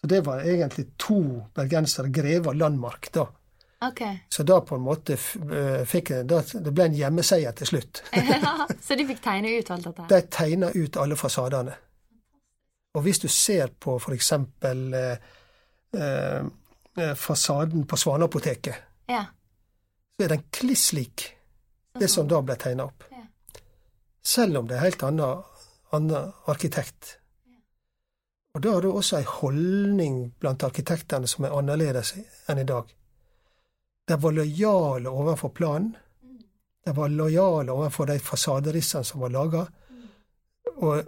[0.00, 1.20] Så det var egentlig to
[1.54, 3.24] bergensere, Greve og Landmark, da.
[3.86, 4.00] Ok.
[4.28, 8.02] Så da på en måte eh, fikk da, det ble en hjemmeseier til slutt.
[8.16, 10.08] Ja, så de fikk tegne ut alt dette?
[10.10, 11.76] De tegna ut alle fasadene.
[12.94, 15.30] Og hvis du ser på eksempel eh,
[15.96, 16.42] eh,
[16.98, 18.74] eh, fasaden på Svaneapoteket,
[19.08, 19.24] Ja.
[20.18, 21.30] så er den kliss lik
[21.98, 23.04] det som da ble tegna opp.
[23.10, 23.24] Ja.
[24.22, 25.42] Selv om det er helt annen,
[25.92, 27.16] annen arkitekt.
[28.54, 32.12] Og da har du også ei holdning blant arkitektene som er annerledes
[32.50, 32.90] enn i dag.
[34.10, 35.96] De var lojale overfor planen.
[36.84, 39.60] De var lojale overfor de fasaderissene som var laga.
[40.76, 41.04] Og,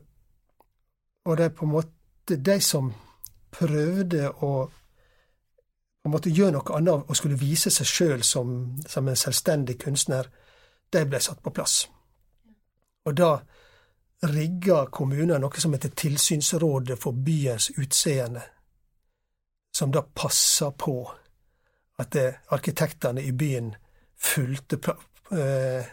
[1.25, 2.93] og er på en måte de som
[3.51, 4.51] prøvde å
[6.03, 8.55] på en måte gjøre noe annet og skulle vise seg sjøl som,
[8.87, 10.29] som en selvstendig kunstner,
[10.95, 11.81] de ble satt på plass.
[13.07, 13.33] Og da
[14.31, 18.47] rigga kommunen noe som heter Tilsynsrådet for byens utseende,
[19.75, 21.01] som da passa på
[21.99, 23.75] at eh, arkitektene i byen
[24.17, 24.79] fulgte
[25.33, 25.85] eh,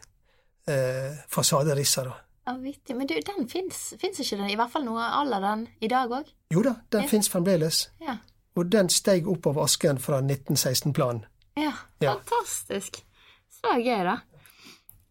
[0.67, 2.11] eh, fasaderisser.
[2.45, 2.95] Ja, vittig.
[2.95, 4.49] Men du, den fins ikke den?
[4.49, 6.29] I hvert fall noe la den i dag òg?
[6.53, 7.07] Jo da, den Ja.
[7.07, 7.89] fins fremdeles.
[8.01, 8.17] Ja.
[8.55, 11.25] Og den steig opp av asken fra 1916-planen.
[11.57, 11.73] ja.
[12.01, 12.15] Ja.
[12.15, 13.03] Fantastisk.
[13.49, 14.17] Så gøy, da.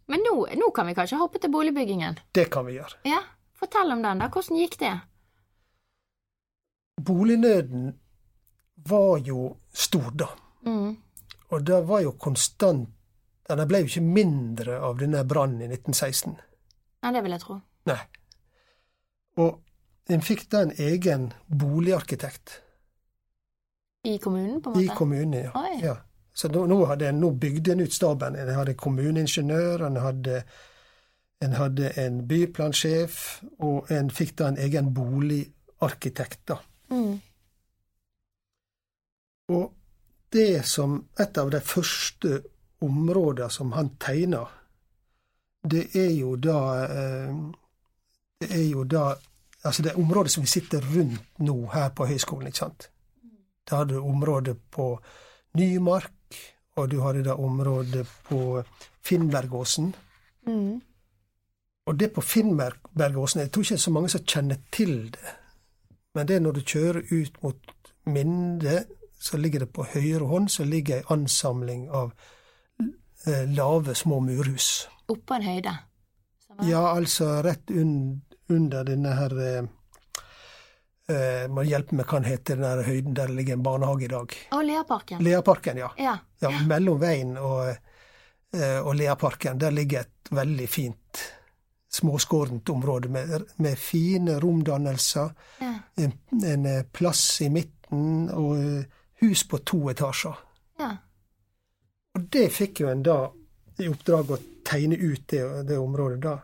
[0.08, 2.18] Men nå, nå kan vi kanskje hoppe til boligbyggingen?
[2.32, 2.96] Det kan vi gjøre.
[3.04, 3.20] Ja,
[3.58, 4.28] Fortell om den, da.
[4.30, 4.94] Hvordan gikk det?
[7.04, 7.98] Bolignøden
[8.88, 10.28] var jo stor, da.
[10.66, 10.96] Mm.
[11.50, 12.88] Og det var jo konstant
[13.48, 16.34] Den ble jo ikke mindre av denne brannen i 1916.
[17.02, 17.54] Ja, det vil jeg tro.
[17.88, 18.00] Nei.
[19.40, 19.62] Og
[20.12, 22.58] en fikk da en egen boligarkitekt
[24.04, 24.84] I kommunen, på en måte?
[24.84, 25.38] i kommunen.
[25.46, 25.52] Ja.
[25.56, 25.78] Oi.
[25.80, 25.94] ja.
[26.34, 28.36] Så nå, nå, hadde, en- nå bygde en ut staben.
[28.36, 30.42] En hadde kommuneingeniør, en hadde,
[31.40, 36.44] en hadde en byplansjef, og en fikk da en egen boligarkitekt.
[36.52, 36.60] da.
[36.90, 37.16] Mm.
[39.48, 39.72] Og
[40.32, 42.42] det som et av de første
[42.84, 44.44] områdene som han tegna,
[45.64, 47.40] det er jo da eh,
[48.38, 49.16] Det er jo da
[49.66, 52.90] Altså det området som vi sitter rundt nå her på høyskolen, ikke sant.
[53.66, 55.00] Da har du området på
[55.58, 56.36] Nymark,
[56.76, 58.62] og du hadde da området på
[59.02, 59.94] Finnbergåsen.
[60.46, 60.80] Mm.
[61.86, 65.34] Og det på Finnbergåsen, jeg tror ikke det er så mange som kjenner til det.
[66.14, 67.74] Men det er når du kjører ut mot
[68.06, 68.84] Minde,
[69.18, 72.12] så ligger det på høyre hånd så ligger ei ansamling av
[73.26, 74.88] eh, lave, små murhus.
[75.08, 75.74] Oppå en høyde.
[76.66, 79.66] Ja, altså rett un, under denne her eh,
[81.14, 84.12] eh, Må hjelpe meg hva heter, den her høyden der det ligger en barnehage i
[84.12, 84.36] dag.
[84.56, 85.24] Og Leaparken.
[85.24, 85.90] Leaparken, ja.
[86.02, 86.16] Ja.
[86.42, 86.52] ja.
[86.66, 87.74] Mellom veien og,
[88.54, 91.26] eh, og Leaparken, der ligger et veldig fint
[91.88, 95.30] småskårent område med, med fine romdannelser,
[95.62, 95.72] ja.
[95.96, 96.12] en,
[96.44, 98.84] en eh, plass i midten og
[99.20, 100.36] hus på to etasjer.
[100.78, 100.96] ja.
[102.18, 103.18] Og det fikk jo en da
[103.78, 106.34] i oppdrag å tegne ut det, det området da.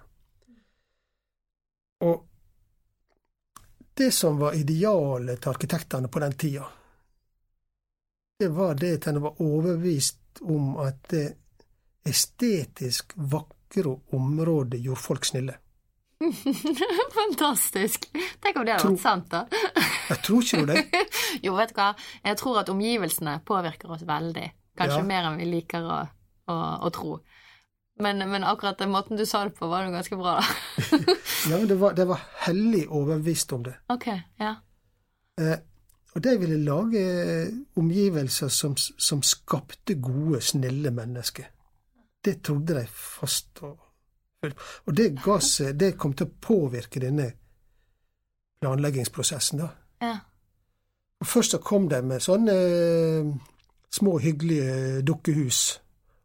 [2.06, 2.28] Og
[3.94, 6.68] det som var idealet til arkitektene på den tida,
[8.38, 11.26] det var det at en var overbevist om at det
[12.04, 15.58] estetisk vakre området gjorde folk snille.
[17.18, 18.10] Fantastisk.
[18.42, 19.46] Tenk om det hadde vært sant, da.
[20.10, 20.82] Jeg tror ikke du det?
[21.46, 21.88] Jo, vet du hva.
[22.24, 24.48] Jeg tror at omgivelsene påvirker oss veldig.
[24.78, 25.06] Kanskje Ja.
[25.06, 25.98] mer enn vi liker å,
[26.50, 27.18] å, å tro.
[28.02, 30.98] Men, men akkurat den måten du sa det på, var jo ganske bra, da.
[31.50, 33.76] Ja, men det var, det var hellig overbevist om det.
[33.92, 34.08] ok,
[34.42, 34.54] ja.
[35.40, 35.58] Eh,
[36.14, 37.00] og de ville lage
[37.78, 41.46] omgivelser som, som skapte gode, snille mennesker.
[42.24, 43.78] Det trodde de fast og.
[44.84, 47.30] Og det gass, Det kom til å påvirke denne
[48.60, 49.68] planleggingsprosessen, da.
[50.04, 50.14] Ja.
[51.24, 53.32] Og først så kom de med sånne eh,
[53.94, 55.62] små, hyggelige dukkehus.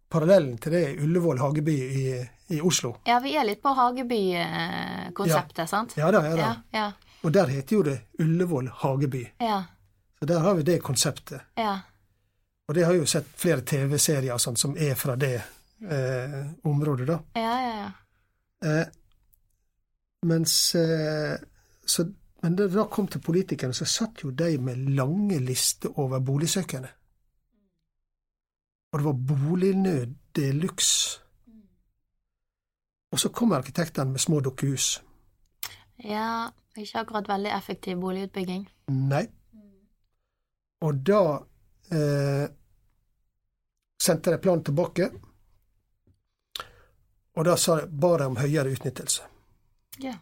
[0.09, 2.05] Parallellen til det er Ullevål hageby i,
[2.55, 2.95] i Oslo.
[3.05, 5.93] ja, vi er litt på Hageby-konseptet, sant?
[5.97, 6.41] Ja da, ja da.
[6.41, 6.87] Ja, ja,
[7.23, 9.27] Og der heter jo det Ullevål hageby.
[9.39, 9.63] ja,
[10.19, 11.41] Så der har vi det konseptet.
[11.57, 11.79] ja.
[12.69, 15.41] Og det har jeg jo sett flere TV-serier og sånt som er fra det
[15.89, 16.35] eh,
[16.69, 17.15] området, da.
[17.33, 17.89] Ja, ja, ja.
[18.69, 18.87] Eh,
[20.25, 21.37] mens eh,
[21.85, 22.05] så,
[22.41, 26.89] Men da det kom til politikerne, så satt jo de med lange lister over boligsøkende.
[28.91, 31.19] Og det var bolignød de luxe.
[33.11, 35.03] Og så kom arkitektene med små dukkehus.
[36.03, 38.69] Ja, ikke akkurat veldig effektiv boligutbygging.
[38.87, 39.25] Nei.
[40.81, 41.23] Og da
[41.91, 42.45] eh,
[43.99, 45.09] sendte de planen tilbake,
[47.35, 49.27] og da sa de om høyere utnyttelse.
[50.03, 50.15] Ja.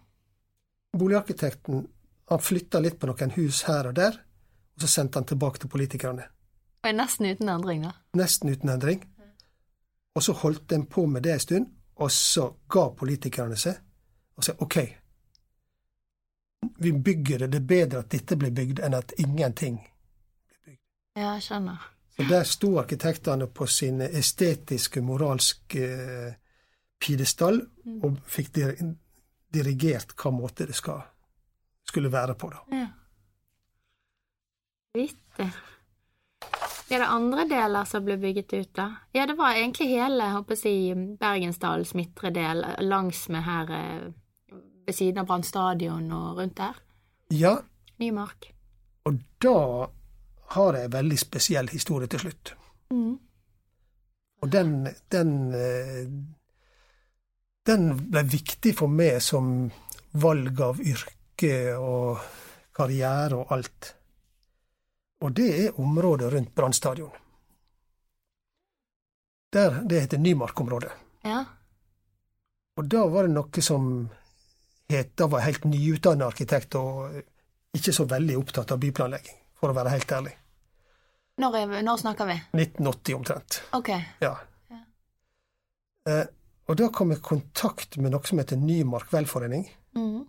[0.98, 1.86] Boligarkitekten
[2.28, 4.18] han flytta litt på noen hus her og der,
[4.76, 6.28] og så sendte han tilbake til politikerne.
[6.84, 7.94] Og nesten uten endring, da.
[8.20, 9.04] Nesten uten endring.
[10.16, 13.84] Og så holdt en på med det en stund, og så ga politikerne seg
[14.38, 14.78] og sa OK,
[16.78, 17.48] vi bygger det.
[17.52, 20.82] Det er bedre at dette blir bygd, enn at ingenting blir bygd.
[21.18, 21.86] Ja, jeg skjønner.
[22.18, 26.32] Så der sto arkitektene på sin estetiske, moralske eh,
[27.00, 27.60] pidestall
[28.02, 28.56] og fikk
[29.54, 31.04] dirigert hva måte det skal,
[31.88, 32.64] skulle være på, da.
[32.72, 32.88] Ja.
[34.98, 35.50] Vittig.
[36.90, 38.88] Er det andre deler som ble bygget ut, da?
[39.16, 44.06] Ja, det var egentlig hele håper jeg, Bergensdalens midtre del langs med her eh,
[44.88, 46.80] ved siden av Brann stadion og rundt der.
[47.36, 47.58] Ja,
[48.00, 48.54] Nymark.
[49.06, 49.90] og da
[50.56, 52.54] har jeg en veldig spesiell historie til slutt.
[52.92, 53.20] Mm.
[54.42, 56.08] Og den, den eh,
[57.68, 59.68] Den ble viktig for meg som
[60.14, 61.17] valg av yrke
[61.78, 62.18] og
[62.74, 63.94] karriere og alt.
[65.22, 67.12] Og det er området rundt Brann stadion.
[69.54, 70.92] Der, det heter Nymark-området.
[71.26, 71.44] Ja.
[72.78, 74.10] Og da var det noe som
[74.88, 77.18] het Da var jeg helt nyutdannet arkitekt og
[77.76, 80.32] ikke så veldig opptatt av byplanlegging, for å være helt ærlig.
[81.44, 82.38] Når, er, når snakker vi?
[82.56, 83.58] 1980 omtrent.
[83.76, 83.92] Ok.
[84.24, 84.32] Ja.
[84.72, 84.80] Ja.
[86.08, 86.24] Eh,
[86.68, 89.68] og da kom jeg i kontakt med noe som heter Nymark velforening.
[90.00, 90.24] Mm.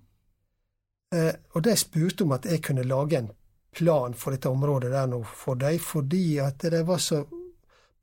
[1.15, 3.31] Eh, og de spurte om at jeg kunne lage en
[3.79, 7.23] plan for dette området der nå for dem, fordi at de var så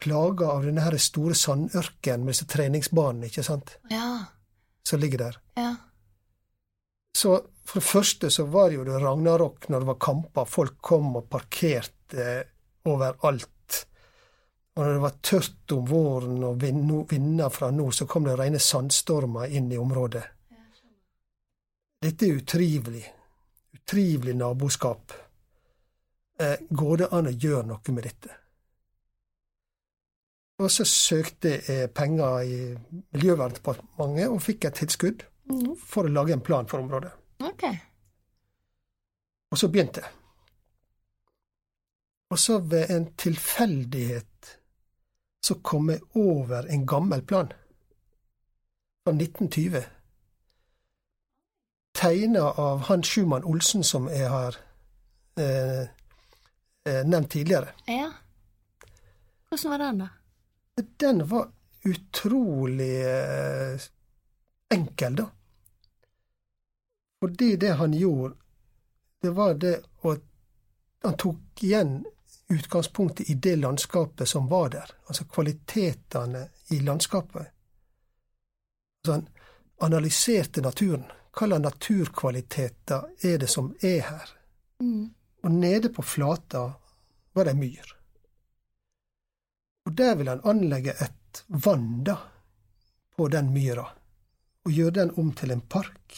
[0.01, 4.25] plaga av denne her store sandørkenen med disse treningsbanene, ikke sant, Ja.
[4.83, 5.37] som ligger der.
[5.57, 5.75] Ja.
[7.15, 10.45] Så for det første så var det jo det ragnarok når det var kamper.
[10.45, 12.43] Folk kom og parkerte
[12.85, 13.85] overalt.
[14.75, 18.59] Og når det var tørt om våren og vind- fra nord, så kom det rene
[18.59, 20.23] sandstormer inn i området.
[22.05, 23.03] Dette er utrivelig.
[23.73, 25.13] Utrivelig naboskap.
[26.39, 28.33] Eh, går det an å gjøre noe med dette?
[30.61, 32.59] Og så søkte jeg penger i
[33.15, 35.75] Miljøverndepartementet og fikk et tilskudd Mm.
[35.77, 37.11] for å lage en plan for området.
[37.39, 37.63] Ok.
[39.51, 40.11] Og så begynte jeg.
[42.31, 44.59] Og så ved en tilfeldighet
[45.45, 47.51] så kom jeg over en gammel plan
[49.05, 49.83] fra 1920.
[51.95, 54.57] Tegna av han Schumann Olsen som jeg har
[55.39, 55.81] eh,
[56.85, 57.71] eh, nevnt tidligere.
[57.87, 58.11] Ja.
[59.49, 60.09] Hvordan var den, da?
[60.99, 61.47] Den var
[61.85, 63.79] utrolig eh,
[64.73, 65.29] enkel, da.
[67.23, 68.35] Fordi det han gjorde,
[69.21, 70.21] det var det at
[71.03, 72.03] han tok igjen
[72.47, 74.91] utgangspunktet i det landskapet som var der.
[75.07, 77.47] Altså kvalitetene i landskapet.
[79.05, 79.27] Så han
[79.81, 81.03] analyserte naturen.
[81.35, 84.29] Hva slags naturkvaliteter er det som er her?
[84.79, 85.09] Mm.
[85.43, 86.69] Og nede på flata
[87.35, 87.91] var det myr.
[89.85, 92.15] Og der vil han anlegge et vann, da,
[93.15, 93.83] på den myra,
[94.65, 96.15] og gjøre den om til en park.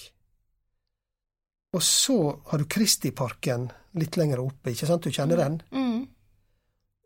[1.74, 5.58] Og så har du Kristiparken litt lenger oppe, ikke sant, du kjenner den?
[5.74, 6.06] Mm.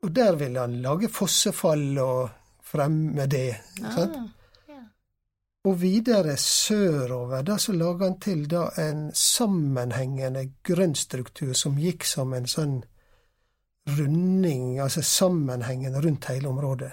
[0.03, 2.29] Og der vil han lage fossefall og
[2.71, 3.55] fremme det.
[3.79, 4.19] ikke sant?
[5.63, 12.33] Og videre sørover, da så laga han til da en sammenhengende grønnstruktur som gikk som
[12.33, 12.79] en sånn
[13.97, 16.91] runding, altså sammenhengende rundt hele området.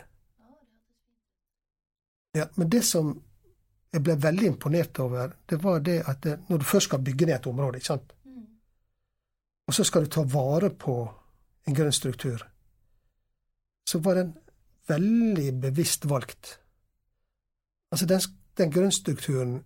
[2.36, 3.14] Ja, men det som
[3.92, 7.26] jeg ble veldig imponert over, det var det at det, når du først skal bygge
[7.26, 8.12] ned et område, ikke sant,
[9.68, 10.96] og så skal du ta vare på
[11.68, 12.44] en grønn struktur,
[13.88, 14.34] så var den
[14.88, 16.58] veldig bevisst valgt.
[17.92, 18.20] Altså, den,
[18.58, 19.58] den grunnstrukturen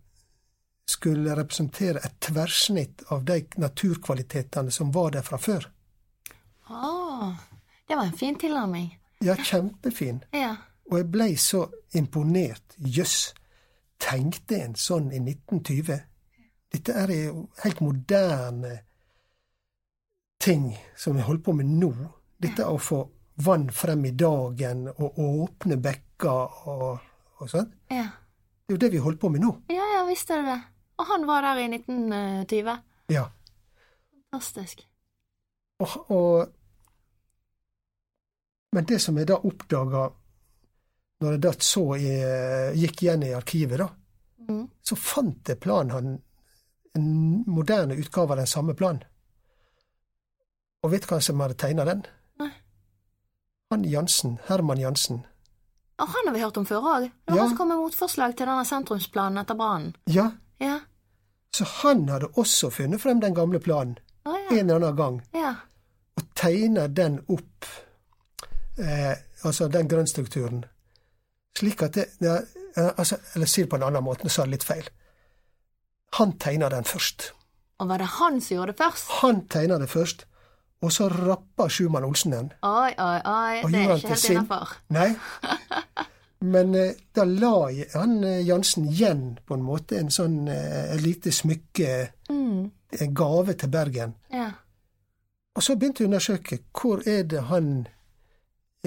[0.88, 5.68] skulle representere et tverrsnitt av de naturkvalitetene som var der fra før.
[6.68, 7.32] Ah,
[7.88, 8.98] det var en fin tilnærming.
[9.22, 10.24] Ja, kjempefin.
[10.32, 10.56] Ja.
[10.90, 12.74] Og jeg blei så imponert.
[12.76, 13.34] Jøss,
[14.02, 16.00] tenkte en sånn i 1920?
[16.72, 18.78] Dette er jo helt moderne
[20.42, 21.92] ting som vi holder på med nå.
[22.42, 23.04] Dette å få
[23.44, 26.98] vann frem i dagen og åpne bekker og,
[27.38, 27.70] og sånn.
[27.92, 28.08] Ja.
[28.72, 29.50] Det er jo det vi holder på med nå.
[29.68, 30.60] ja, ja, visst er det det.
[31.02, 32.78] Og han var der i 1920.
[33.12, 33.24] Ja.
[34.32, 34.86] Fantastisk.
[35.82, 36.48] Og, og
[38.72, 40.06] Men det som jeg da oppdaga
[41.20, 43.88] når jeg da så jeg gikk igjen i arkivet, da,
[44.48, 44.64] Mm.
[44.82, 46.22] så fant jeg planen han
[46.96, 49.02] En moderne utgave av den samme planen.
[50.82, 52.02] Og vet du hva som hadde tegna den?
[52.38, 52.50] Nei.
[53.70, 54.38] Han Jansen.
[54.48, 55.22] Herman Jansen.
[56.02, 57.04] Og han har vi hørt om før òg.
[57.06, 57.42] Det var Ja.
[57.42, 59.94] han som kom med motforslag til denne sentrumsplanen etter brannen.
[60.06, 60.30] Ja,
[60.60, 60.80] Ja.
[61.54, 64.56] så han hadde også funnet frem den gamle planen ah, ja.
[64.58, 65.54] en eller annen gang, ja.
[66.16, 67.66] og tegna den opp
[68.78, 70.64] eh, altså den grønnstrukturen,
[71.58, 72.38] Slik at det, ja,
[72.96, 74.86] altså, Eller si det på en annen måte, nå sa jeg litt feil.
[76.16, 77.32] Han tegna den først.
[77.78, 79.10] Og var det han som gjorde det først?
[79.20, 80.24] Han tegna det først,
[80.82, 82.52] og så rappa Schumann Olsen den.
[82.62, 84.72] Oi, oi, oi, det er ikke helt innafor.
[84.90, 85.10] Nei.
[86.52, 87.52] Men eh, da la
[87.94, 92.70] han eh, Jansen igjen på en måte en sånn eh, lite smykke, Mm,
[93.00, 94.14] en gave til Bergen.
[94.32, 94.50] ja.
[95.54, 97.86] Og så begynte jeg å undersøke hvor er det han,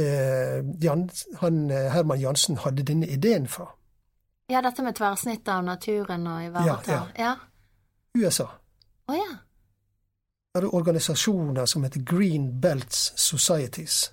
[0.02, 3.68] eh, Jans, han eh, Herman Jansen hadde denne ideen fra.
[4.50, 6.91] ja, dette med tverrsnitt av naturen og ivareta.
[6.91, 7.36] Ja, Ja.
[8.18, 8.48] USA.
[9.08, 9.38] Å ja.
[10.56, 14.12] Det er organisasjoner som heter Green Belts Societies.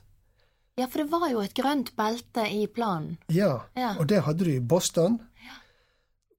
[0.74, 3.18] Ja, for det var jo et grønt belte i planen.
[3.30, 3.92] Ja, Ja.
[3.98, 5.52] og det hadde du i Boston, Ja.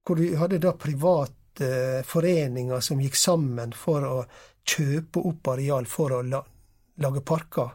[0.04, 4.26] hvor du hadde da private eh, foreninger som gikk sammen for å
[4.66, 6.42] kjøpe opp areal for å la,
[6.98, 7.70] lage parker.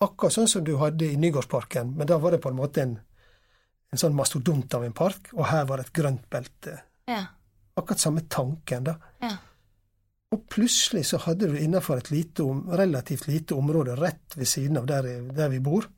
[0.00, 2.98] Akkurat sånn som du hadde i Nygårdsparken, men da var det på en måte en,
[3.92, 6.82] en sånn mastodont av en park, og her var det et grønt belte.
[7.08, 7.24] Ja.
[7.76, 8.96] Akkurat samme tanken, da.
[9.22, 9.36] Ja.
[10.30, 14.86] Og plutselig så hadde du innenfor et lite, relativt lite område rett ved siden av
[14.86, 15.88] der, der vi bor,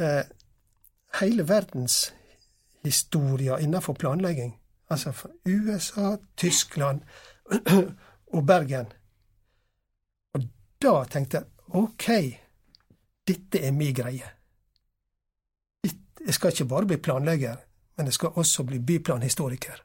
[0.00, 0.24] eh,
[1.20, 2.12] hele verdens
[2.84, 4.58] historier innenfor planlegging.
[4.90, 7.00] Altså fra USA, Tyskland
[8.36, 8.92] og Bergen.
[10.34, 10.44] Og
[10.82, 12.08] da tenkte jeg ok,
[13.28, 14.28] dette er min greie.
[16.26, 17.56] Jeg skal ikke bare bli planlegger,
[17.96, 19.80] men jeg skal også bli byplanhistoriker.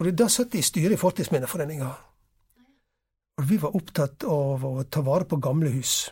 [0.00, 1.88] Og da satt jeg i styret i Fortidsminneforeninga.
[3.40, 6.10] Og vi var opptatt av å ta vare på gamle hus.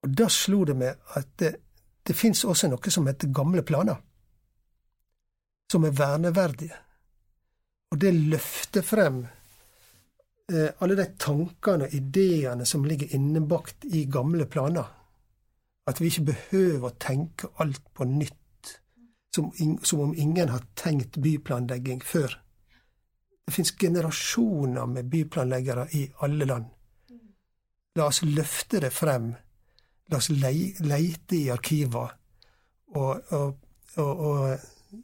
[0.00, 1.50] Og da slo det meg at det,
[2.08, 3.98] det fins også noe som heter gamle planer,
[5.70, 6.78] som er verneverdige.
[7.92, 14.46] Og det løfter frem eh, alle de tankene og ideene som ligger innebakt i gamle
[14.48, 14.88] planer.
[15.90, 18.76] At vi ikke behøver å tenke alt på nytt,
[19.34, 19.50] som,
[19.84, 22.38] som om ingen har tenkt byplanlegging før.
[23.46, 26.68] Det fins generasjoner med byplanleggere i alle land.
[27.98, 29.32] La oss løfte det frem.
[30.10, 30.52] La oss le
[30.86, 32.12] leite i arkiver
[32.94, 33.56] og, og,
[33.96, 35.00] og, og,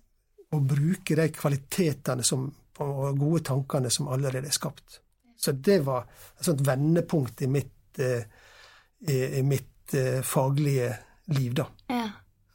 [0.54, 2.46] og bruke de kvalitetene som,
[2.82, 5.00] og gode tankene som allerede er skapt.
[5.36, 6.06] Så det var
[6.38, 8.22] et sånt vendepunkt i mitt, eh,
[9.06, 10.94] i, i mitt eh, faglige
[11.36, 11.68] liv, da.
[11.92, 12.06] ja.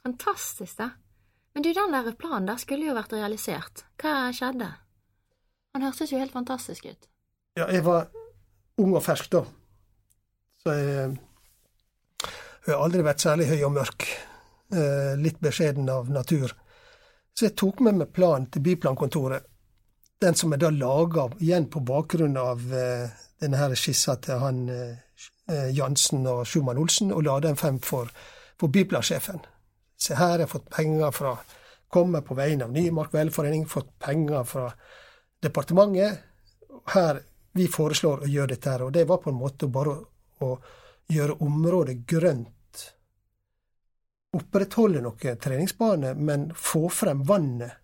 [0.02, 0.88] Fantastisk, da.
[1.54, 3.84] Men du, den der planen der skulle jo vært realisert.
[4.02, 4.66] Hva skjedde?
[5.72, 7.08] Han hørtes jo helt fantastisk ut.
[7.56, 8.08] Ja, jeg var
[8.80, 9.44] ung og fersk da.
[10.62, 11.14] Så jeg,
[12.22, 14.06] jeg har aldri vært særlig høy og mørk.
[14.72, 16.52] Eh, litt beskjeden av natur.
[17.32, 19.48] Så jeg tok med meg planen til byplankontoret.
[20.22, 23.10] Den som jeg da laga igjen på bakgrunn av eh,
[23.42, 28.08] denne her skissa til han eh, Jansen og Schumann Olsen, og la den frem for,
[28.60, 29.42] for byplansjefen.
[29.98, 31.36] Se her, jeg har fått penger fra
[31.92, 34.70] Kommer på vegne av Nymark velforening, fått penger fra
[35.42, 36.18] departementet.
[36.94, 37.20] Her,
[37.52, 40.00] vi foreslår å gjøre dette her, og det var på en måte bare å,
[40.46, 40.50] å
[41.12, 42.86] gjøre området grønt.
[44.32, 47.74] Opprettholde noen treningsbaner, men få frem vannet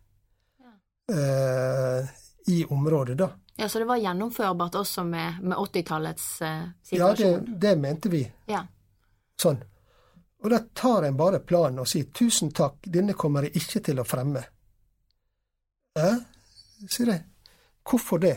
[1.13, 2.09] eh,
[2.49, 3.31] i området, da.
[3.61, 8.23] Ja, Så det var gjennomførbart også med, med 80-tallets eh, Ja, det, det mente vi.
[8.47, 8.63] Ja.
[9.43, 9.59] Sånn.
[10.39, 13.99] Og da tar en bare planen og sier 'tusen takk, denne kommer jeg ikke til
[13.99, 14.45] å fremme'.
[15.99, 16.13] Ja,
[16.87, 17.25] sier jeg.
[17.89, 18.37] Hvorfor det?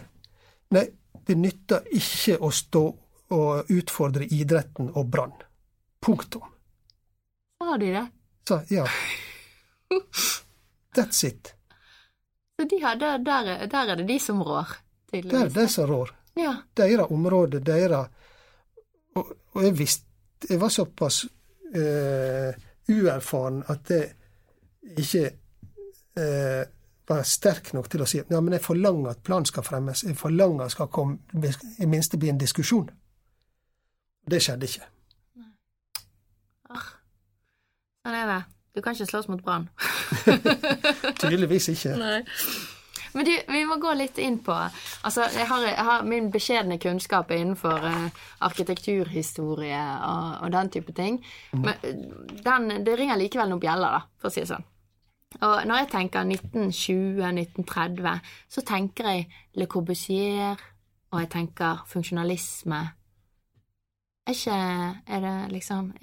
[0.72, 0.86] Nei,
[1.28, 2.84] det nytter ikke å stå
[3.32, 5.34] og utfordre idretten og Brann.
[6.02, 6.47] Punktum.
[7.62, 8.06] Sa de det?
[8.47, 8.86] Så ja.
[10.95, 11.54] That's it.
[12.60, 14.78] Så de hadde, der, der er det de som rår,
[15.12, 16.16] Det er de som rår.
[16.36, 16.56] Ja.
[16.78, 18.08] Deres område, deres
[19.16, 20.08] og, og jeg visste
[20.49, 21.26] Jeg var såpass
[21.76, 22.56] eh,
[22.89, 24.08] uerfaren at jeg
[24.97, 25.26] ikke
[26.18, 26.64] eh,
[27.12, 30.05] var sterk nok til å si ja, men jeg forlanger at planen skal fremmes.
[30.07, 31.20] Jeg forlanger at skal komme,
[31.80, 32.89] i minste bli en diskusjon.
[34.32, 34.89] Det skjedde ikke.
[36.72, 36.89] Ah.
[38.05, 38.41] Sånn er det.
[38.76, 39.68] Du kan ikke slåss mot Brann.
[41.22, 41.97] Tydeligvis ikke.
[41.99, 42.22] Nei.
[43.14, 46.78] Men du, vi må gå litt inn på Altså, jeg har, jeg har min beskjedne
[46.80, 51.20] kunnskap innenfor uh, arkitekturhistorie og, og den type ting.
[51.57, 51.97] Men eh,
[52.45, 54.68] den, det ringer likevel noen bjeller, da, for å si det sånn.
[55.40, 58.20] Og når jeg tenker 1920-1930,
[58.50, 60.60] så tenker jeg Le Corbusier,
[61.12, 62.82] og jeg tenker funksjonalisme.
[64.28, 64.58] Er ikke
[65.08, 65.94] Er det liksom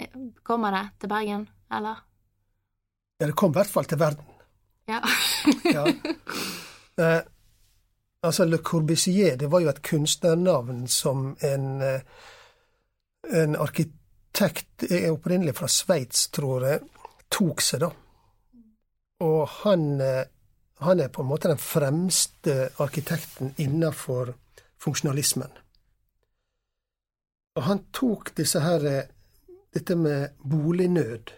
[0.43, 2.05] Kommer det til Bergen, eller?
[3.20, 4.24] Ja, det kom i hvert fall til verden.
[4.89, 5.01] Ja.
[5.64, 5.85] Ja.
[6.99, 7.22] Eh,
[8.22, 12.01] altså, Le Corbusier det var jo et kunstnernavn som en, eh,
[13.43, 16.81] en arkitekt er opprinnelig fra Sveits, tror jeg,
[17.31, 17.91] tok seg, da.
[19.21, 20.27] Og han, eh,
[20.79, 24.35] han er på en måte den fremste arkitekten innenfor
[24.79, 25.51] funksjonalismen.
[27.59, 29.09] Og han tok disse her, eh,
[29.75, 31.33] dette med bolignød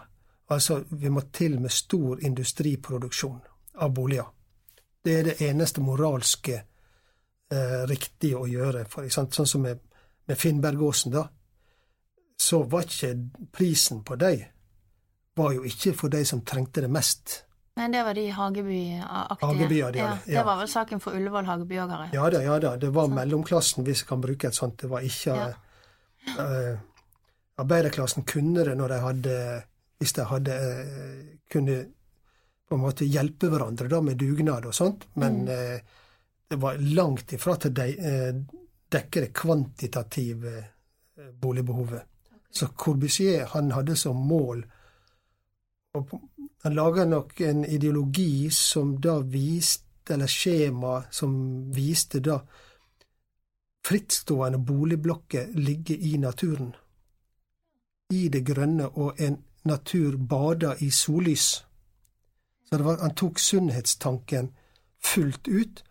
[0.49, 3.41] Altså, vi må til med stor industriproduksjon
[3.85, 4.27] av boliger.
[5.05, 8.85] Det er det eneste moralske eh, riktige å gjøre.
[8.89, 9.79] For, sånn som med,
[10.27, 11.29] med Finnbergåsen, da.
[12.39, 13.15] Så var ikke
[13.53, 14.39] prisen på dem
[15.39, 17.43] var jo ikke for de som trengte det mest.
[17.79, 19.47] Nei, det var de Hageby-aktige.
[19.47, 22.09] Hageby, ja, det, ja, det var vel saken for Ullevål Hageby-ågere.
[22.17, 22.73] Ja da, ja da.
[22.77, 24.77] Det var mellomklassen, hvis jeg kan bruke et sånt.
[24.83, 25.53] Det var ikke Ja.
[26.39, 26.79] uh,
[27.59, 29.37] Arbeiderklassen kunne det når de hadde
[29.99, 31.79] Hvis de hadde uh, kunne
[32.69, 35.49] på en måte hjelpe hverandre da med dugnad og sånt, men Mm.
[35.49, 35.79] uh,
[36.51, 38.35] det var langt ifra til de eh,
[38.91, 42.03] dekke det kvantitative eh, boligbehovet.
[42.51, 44.63] Så Corbusier han hadde som mål
[45.93, 46.21] på-
[46.63, 49.85] Han laga nok en ideologi som da viste,
[50.15, 51.33] eller skjema som
[51.73, 52.39] viste da
[53.87, 56.73] frittstående boligblokker ligger i naturen.
[58.11, 61.65] I det grønne, og en natur bada i sollys.
[62.69, 64.51] Så var, han tok sunnhetstanken
[65.05, 65.85] fullt ut,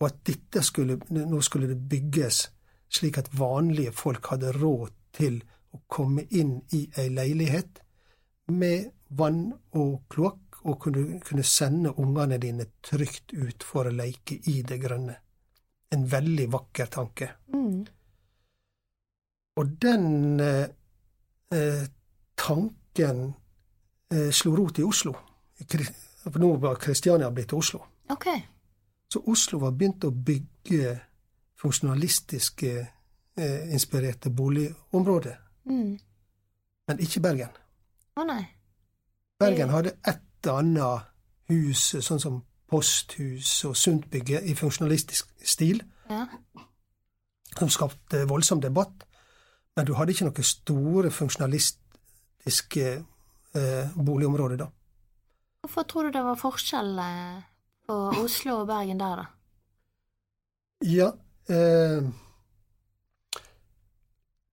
[0.00, 2.48] og at dette skulle, nå skulle det bygges
[2.88, 5.42] slik at vanlige folk hadde råd til
[5.74, 7.82] å komme inn i ei leilighet
[8.48, 14.40] med vann og kloakk, og kunne, kunne sende ungene dine trygt ut for å leke
[14.50, 15.14] i det grønne.
[15.94, 17.28] En veldig vakker tanke.
[17.54, 17.86] Mm.
[19.58, 21.86] Og den eh,
[22.36, 23.22] tanken
[24.12, 25.14] eh, slo rot i Oslo.
[26.34, 27.80] Nå var Kristiania blitt Oslo.
[28.12, 28.42] Okay.
[29.08, 30.98] Så Oslo var begynt å bygge
[31.58, 35.40] funksjonalistiske eh, inspirerte boligområder.
[35.70, 35.96] Mm.
[36.88, 37.58] Men ikke Bergen.
[38.18, 38.42] Å nei.
[39.38, 41.06] Bergen hadde et annet
[41.50, 46.26] hus, sånn som Posthus og Sundtbygget, i funksjonalistisk stil, Ja.
[47.58, 49.04] som skapte voldsom debatt.
[49.76, 52.86] Men du hadde ikke noen store funksjonalistiske
[53.54, 54.66] eh, boligområder da.
[55.62, 57.42] Hvorfor tror du det var forskjell eh,
[57.86, 59.26] på Oslo og Bergen der, da?
[60.86, 61.08] Ja
[61.50, 62.02] eh,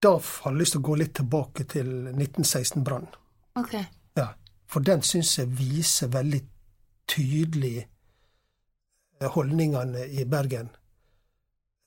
[0.02, 3.08] Da har jeg lyst til å gå litt tilbake til 1916-brannen.
[3.56, 3.74] Ok.
[4.16, 4.28] Ja,
[4.66, 6.40] for den syns jeg viser veldig
[7.08, 7.76] tydelig
[9.20, 10.68] eh, holdningene i Bergen.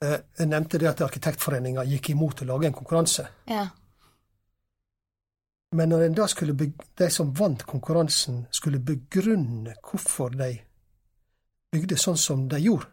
[0.01, 3.27] Eh, Jeg nevnte det at Arkitektforeninga gikk imot å lage en konkurranse.
[3.47, 3.67] Ja.
[5.71, 6.55] Men når da skulle
[6.97, 10.55] de som vant konkurransen, skulle begrunne hvorfor de
[11.71, 12.88] bygde sånn som de gjorde,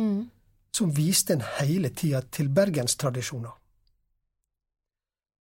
[0.00, 0.30] Mm.
[0.72, 3.52] så viste en hele tida til bergenstradisjoner.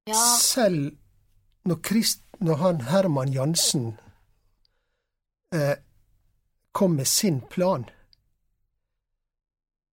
[0.09, 0.15] Ja.
[0.41, 0.97] Selv
[1.69, 3.93] når, Christ, når han Herman Jansen
[5.55, 5.77] eh,
[6.73, 7.87] kom med sin plan,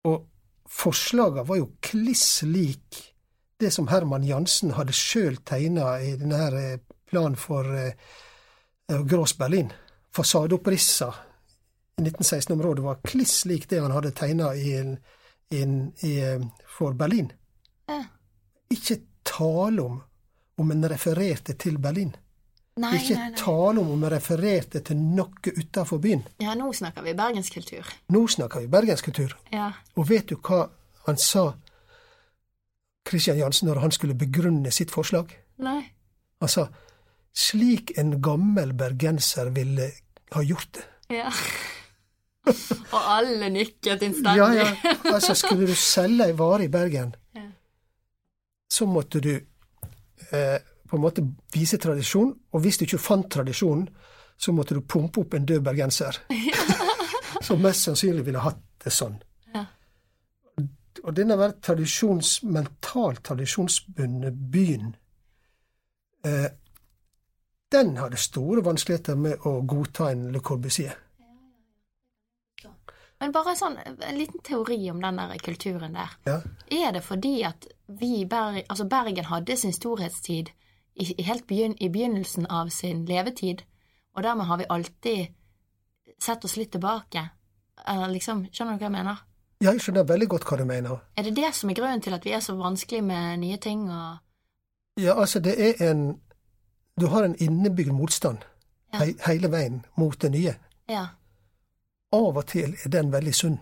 [0.08, 0.28] og
[0.70, 3.02] forslagene var jo kliss lik
[3.62, 6.80] det som Herman Jansen hadde sjøl tegna i denne eh,
[7.12, 7.94] planen for eh,
[8.90, 9.72] eh, Grås Berlin.
[10.16, 11.14] Fasadeopprissa
[11.98, 14.74] i 1916-området var kliss lik det han hadde tegna i,
[15.52, 15.62] i,
[16.08, 17.32] i, eh, for Berlin.
[18.72, 20.00] Ikke tale om
[20.58, 22.12] om en refererte til Berlin.
[22.82, 23.38] Nei, Ikke nei, nei.
[23.40, 26.22] tale om om en refererte til noe utafor byen.
[26.40, 27.88] Ja, nå snakker vi bergenskultur.
[28.16, 29.36] Nå snakker vi bergenskultur.
[29.52, 29.72] Ja.
[30.00, 30.70] Og vet du hva
[31.08, 31.50] han sa,
[33.06, 35.34] Kristian Jansen, når han skulle begrunne sitt forslag?
[35.62, 35.82] Nei.
[36.42, 36.68] Han sa
[37.34, 39.92] slik en gammel bergenser ville
[40.36, 40.88] ha gjort det.
[41.18, 41.32] Ja.
[42.94, 44.38] og alle nikket innstendig.
[44.40, 44.96] Ja, ja.
[45.12, 47.46] Altså, skulle du selge ei vare i Bergen, Ja.
[48.72, 49.34] så måtte du
[50.32, 50.58] eh,
[50.88, 53.88] på en måte vise tradisjon, og hvis du ikke fant tradisjonen,
[54.38, 56.18] så måtte du pumpe opp en død bergenser.
[57.46, 59.16] Som mest sannsynlig ville hatt det sånn.
[59.54, 59.66] Ja.
[61.04, 64.96] Og denne var tradisjons, mentalt tradisjonsbundne byen,
[66.26, 66.50] eh,
[67.72, 70.98] den hadde store vanskeligheter med å godta en Le Corbusier.
[73.22, 76.16] Men bare sånn, en liten teori om den der kulturen der.
[76.26, 76.40] Ja.
[76.74, 77.68] Er det fordi at
[78.00, 78.28] vi
[78.70, 80.50] altså Bergen hadde sin storhetstid
[80.96, 83.62] i, helt begyn, i begynnelsen av sin levetid,
[84.16, 85.28] og dermed har vi alltid
[86.20, 87.30] sett oss litt tilbake?
[87.88, 89.22] eh, liksom, Skjønner du hva jeg mener?
[89.62, 91.00] Ja, jeg skjønner veldig godt hva du mener.
[91.18, 93.90] Er det det som er grunnen til at vi er så vanskelig med nye ting
[93.90, 94.18] og
[95.00, 96.22] Ja, altså, det er en
[97.00, 98.38] Du har en innebygd motstand
[98.94, 99.00] Ja.
[99.06, 100.56] he hele veien mot det nye.
[100.90, 101.06] Ja.
[102.14, 103.60] Av og til er den veldig sunn.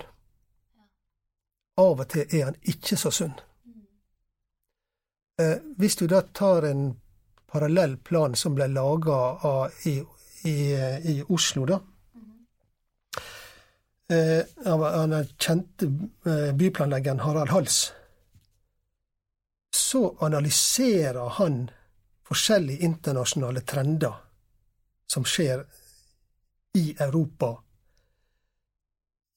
[1.77, 3.35] Av og til er han ikke så sunn.
[5.39, 6.99] Eh, hvis du da tar en
[7.47, 9.19] parallell plan som ble laga
[9.87, 9.95] i,
[10.43, 10.57] i,
[11.13, 11.79] i Oslo, da
[14.09, 15.89] eh, av den kjente
[16.25, 17.93] eh, byplanleggeren Harald Hals,
[19.75, 21.69] så analyserer han
[22.27, 24.13] forskjellige internasjonale trender
[25.07, 25.63] som skjer
[26.77, 27.55] i Europa.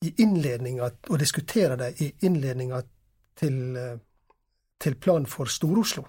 [0.05, 2.83] I innledninga, og diskuterer det i innledninga
[3.39, 3.77] til,
[4.83, 6.05] til plan for Stor-Oslo.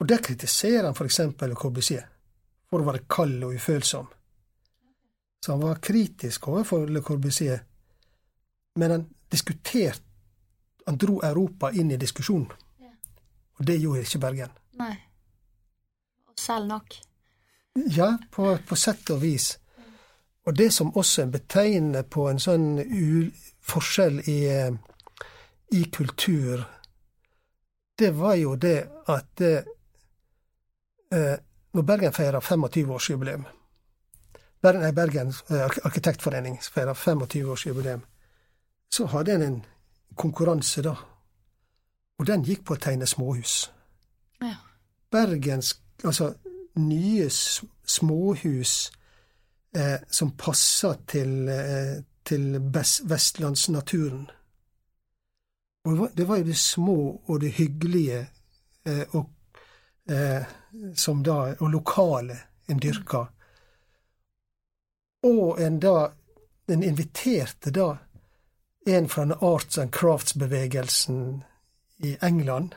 [0.00, 1.20] Og der kritiserer han f.eks.
[1.54, 2.06] Corbusier
[2.70, 4.08] for å være kald og ufølsom.
[5.40, 7.60] Så han var kritisk overfor Le Corbusier,
[8.76, 10.06] men han diskuterte
[10.86, 12.48] Han dro Europa inn i diskusjonen.
[13.60, 14.54] Og det gjorde ikke Bergen.
[14.80, 14.94] Nei.
[16.26, 16.96] Og selv nok.
[17.94, 19.52] Ja, på, på sett og vis.
[20.48, 22.80] Og det som også er betegnende på en sånn
[23.70, 24.72] forskjell i, eh,
[25.76, 26.64] i kultur,
[28.00, 28.78] det var jo det
[29.08, 29.62] at eh,
[31.12, 31.36] eh,
[31.72, 33.44] Når Bergen feirer 25-årsjubileum
[34.62, 38.00] Bergen, nei, Bergen eh, Ark- arkitektforening feirer 25-årsjubileum,
[38.92, 39.60] så hadde en en
[40.16, 40.94] konkurranse da.
[42.18, 43.70] Og den gikk på å tegne småhus.
[44.42, 44.56] Ja.
[45.12, 46.34] Bergens altså
[46.76, 48.74] nye småhus
[49.76, 52.58] eh, som passer til, eh, til
[53.08, 54.28] vestlandsnaturen.
[55.84, 58.26] Og det var- jo det små og det hyggelige
[58.84, 59.30] eh, og,
[60.10, 60.42] eh,
[60.94, 62.36] som da, og lokale
[62.68, 63.26] en dyrka.
[65.22, 66.10] Og en da
[66.68, 67.96] Den inviterte da
[68.86, 71.42] en fra den arts and crafts-bevegelsen
[71.98, 72.74] i England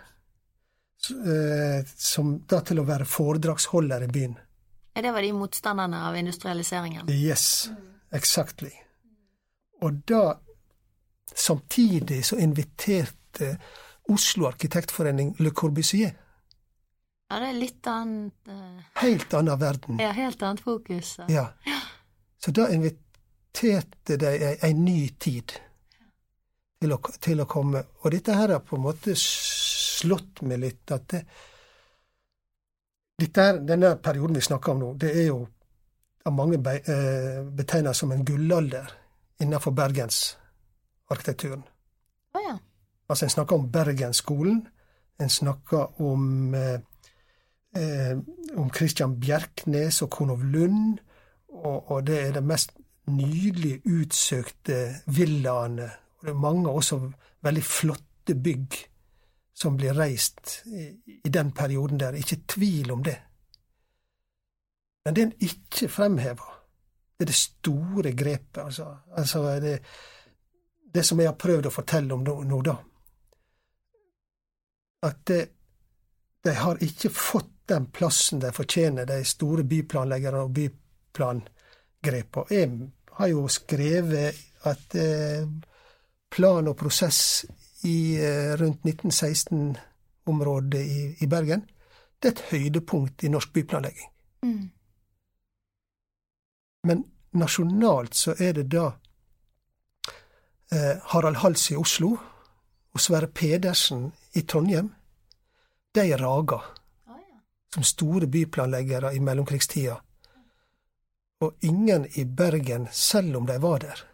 [1.10, 4.34] eh, som da til å være foredragsholder i byen.
[4.96, 7.10] Ja, det var de motstanderne av industrialiseringen.
[7.10, 7.70] Yes,
[8.12, 8.72] exactly.
[9.82, 10.40] Og da,
[11.36, 13.58] samtidig så inviterte
[14.12, 16.12] Oslo Arkitektforening Le Corbusier.
[17.30, 18.82] Ja, det er litt annet uh...
[19.02, 20.02] Helt annen verden.
[20.02, 21.16] Ja, helt annet fokus.
[21.16, 21.26] så.
[21.32, 21.48] Ja.
[22.38, 25.56] Så da inviterte de ei, ei ny tid
[26.84, 27.86] til å, til å komme.
[28.04, 31.24] Og dette her har på en måte slått meg litt at det,
[33.38, 35.40] her, denne perioden vi snakker om nå, det er jo
[36.24, 38.92] av mange be, eh, betegna som en gullalder
[39.44, 39.72] innenfor
[41.10, 41.64] bergensarkitekturen.
[42.34, 42.58] Å ja.
[43.10, 44.68] Altså, en snakker om Bergensskolen,
[45.22, 46.80] en snakker om eh,
[47.76, 48.18] eh,
[48.58, 51.00] om Christian Bjerknes og Konov Lund,
[51.54, 52.74] og, og det er de mest
[53.12, 55.90] nydelig utsøkte villaene.
[56.18, 57.00] Og det er mange også
[57.44, 58.80] veldig flotte bygg
[59.54, 60.88] som blir reist i,
[61.28, 62.18] i den perioden der.
[62.18, 63.20] Ikke tvil om det.
[65.06, 66.50] Men det en ikke fremhever,
[67.20, 68.88] det er det store grepet, altså.
[69.12, 69.82] altså det,
[70.94, 72.76] det som jeg har prøvd å fortelle om nå, da.
[75.04, 75.40] At de,
[76.46, 82.46] de har ikke fått den plassen de fortjener, de store byplanleggerne og byplangrepene.
[82.54, 82.70] Jeg
[83.18, 84.38] har jo skrevet
[84.70, 85.48] at eh,
[86.34, 87.46] plan og prosess
[87.90, 91.66] i eh, rundt 1916-området i, i Bergen,
[92.20, 94.10] det er et høydepunkt i norsk byplanlegging.
[94.46, 94.70] Mm.
[96.88, 97.04] Men
[97.40, 98.92] nasjonalt så er det da
[101.14, 102.14] Harald Hals i Oslo
[102.94, 104.92] og Sverre Pedersen i Trondheim.
[105.94, 106.60] De raga
[107.08, 107.18] ja.
[107.74, 110.00] som store byplanleggere i mellomkrigstida.
[111.44, 114.06] Og ingen i Bergen, selv om de var der.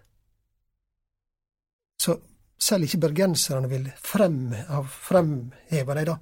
[2.00, 2.18] Så
[2.60, 5.52] selv ikke bergenserne vil frem, ha dem,
[6.06, 6.16] da,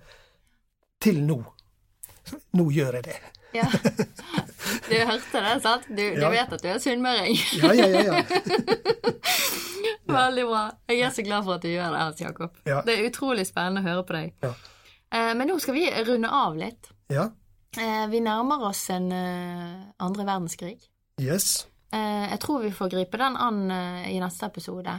[1.02, 1.38] til nå.
[2.28, 3.18] Så nå gjør jeg det.
[3.58, 3.68] Ja.
[4.88, 5.86] Du hørte det, sant?
[5.90, 7.36] Du, du vet at du er sunnmøring.
[7.60, 8.02] Ja, ja, ja.
[8.08, 8.24] ja.
[10.08, 10.62] Veldig bra.
[10.90, 12.56] Jeg er så glad for at du gjør det, Hans Jakob.
[12.68, 12.82] Ja.
[12.88, 14.34] Det er utrolig spennende å høre på deg.
[14.46, 14.52] Ja.
[15.14, 16.92] Eh, Men nå skal vi runde av litt.
[17.14, 17.30] ja.
[17.78, 20.80] Eh, Vi nærmer oss en eh, andre verdenskrig.
[21.22, 21.68] Yes.
[21.92, 23.60] Jeg tror vi får gripe den an
[24.12, 24.92] i neste episode.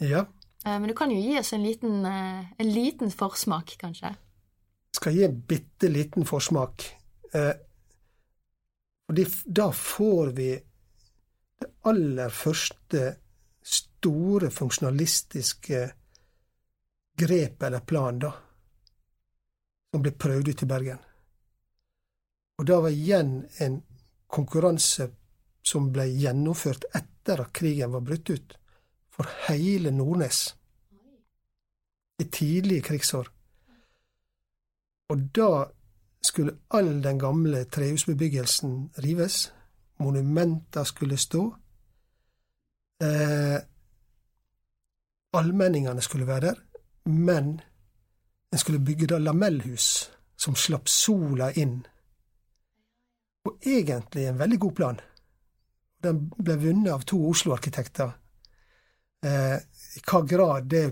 [0.00, 0.22] Ja.
[0.64, 4.14] Men du kan jo gi oss en liten, en liten forsmak, kanskje.
[4.96, 6.86] Skal gi en bitte liten forsmak.
[9.06, 10.50] Fordi da får vi
[11.60, 13.02] det aller første
[13.64, 15.82] store funksjonalistiske
[17.16, 18.32] grep eller plan, da,
[19.92, 21.02] som ble prøvd ut i Bergen.
[22.58, 23.80] Og da var igjen en
[24.30, 25.08] konkurranse
[25.64, 28.56] som ble gjennomført etter at krigen var brutt ut,
[29.14, 30.54] for hele Nordnes.
[32.18, 33.30] I tidlige krigsår.
[35.10, 35.48] Og da
[36.24, 39.52] skulle all den gamle trehusbebyggelsen rives.
[39.98, 41.44] Monumenter skulle stå.
[43.02, 43.58] Eh,
[45.32, 46.54] allmenningene skulle være der,
[47.04, 47.60] men
[48.52, 51.82] en skulle bygge da lamellhus som slapp sola inn.
[53.44, 55.00] Og egentlig en veldig god plan.
[56.04, 58.10] Den ble vunnet av to Oslo-arkitekter.
[59.24, 59.56] Eh,
[59.96, 60.84] I hva grad det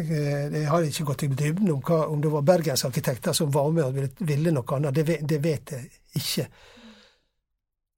[0.00, 3.70] eh, Jeg har ikke gått i dybden om, hva, om det var bergensarkitekter som var
[3.70, 4.94] med og ville, ville noe annet.
[4.94, 5.90] Det, det, vet jeg
[6.20, 6.46] ikke.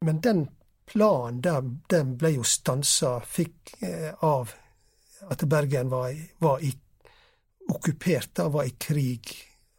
[0.07, 0.47] Men den
[0.89, 4.55] planen der, den ble jo stansa, fikk eh, av
[5.29, 6.71] at Bergen var, var i,
[7.69, 9.35] okkupert, da, var i krig.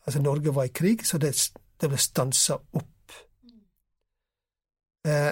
[0.05, 1.33] Altså Norge var i krig, så det,
[1.79, 3.15] det ble stansa opp.
[5.07, 5.31] Eh,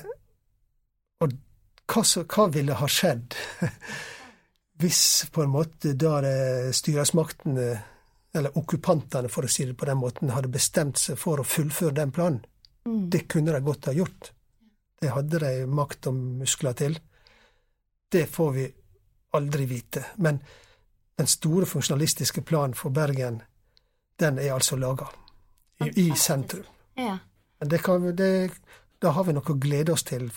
[1.22, 1.34] og
[1.88, 3.36] hva, så, hva, ville ha skjedd
[4.78, 6.20] hvis på en måte da
[6.76, 7.68] styresmaktene,
[8.38, 11.96] eller okkupantene for å si det på den måten, hadde bestemt seg for å fullføre
[11.98, 12.44] den planen?
[12.86, 13.10] Mm.
[13.10, 14.32] Det kunne de godt ha gjort.
[15.02, 16.98] Det hadde de makt og muskler til.
[18.12, 18.68] Det får vi
[19.38, 20.06] aldri vite.
[20.24, 20.40] Men
[21.18, 23.42] den store funksjonalistiske planen for Bergen,
[24.20, 25.10] den er altså laga
[25.86, 26.66] i, i, sentrum.
[26.96, 27.18] Ja.
[27.60, 28.52] Men det kan, det,
[29.02, 30.30] da har vi noe å glede oss til.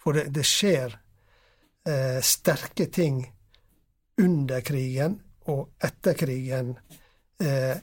[0.00, 0.96] For det, det skjer
[1.88, 3.22] eh, sterke ting
[4.20, 5.18] under krigen
[5.50, 6.74] og etter krigen
[7.40, 7.76] eh,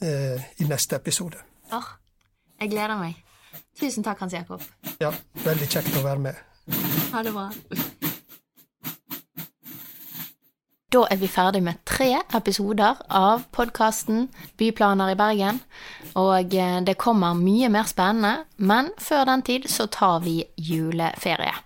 [0.00, 1.40] eh, i neste episode.
[1.72, 1.94] Oh,
[2.60, 3.20] jeg gleder meg.
[3.78, 4.62] Tusen takk, Hans Jakob.
[5.02, 5.10] Ja,
[5.44, 6.42] veldig kjekt å være med.
[7.12, 7.48] Ha det bra.
[10.94, 14.28] Da er vi ferdig med tre episoder av podkasten
[14.60, 15.58] Byplaner i Bergen.
[16.14, 21.56] Og eh, det kommer mye mer spennende, men før den tid så tar vi juleferie.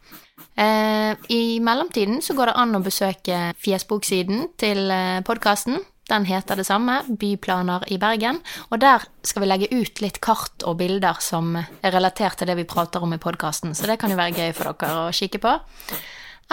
[0.58, 5.78] Eh, I mellomtiden så går det an å besøke fjesboksiden til eh, podkasten.
[6.08, 8.40] Den heter det samme, Byplaner i Bergen.
[8.72, 12.56] Og der skal vi legge ut litt kart og bilder som er relatert til det
[12.58, 15.42] vi prater om i podkasten, så det kan jo være gøy for dere å kikke
[15.44, 15.54] på.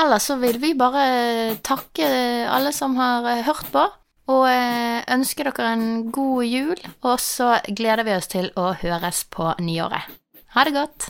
[0.03, 2.05] Ellers så vil vi bare takke
[2.51, 3.87] alle som har eh, hørt på,
[4.35, 4.45] og
[5.13, 6.77] ønske dere en god jul.
[7.05, 10.13] Og så gleder vi oss til å høres på nyåret.
[10.57, 11.09] Ha det godt.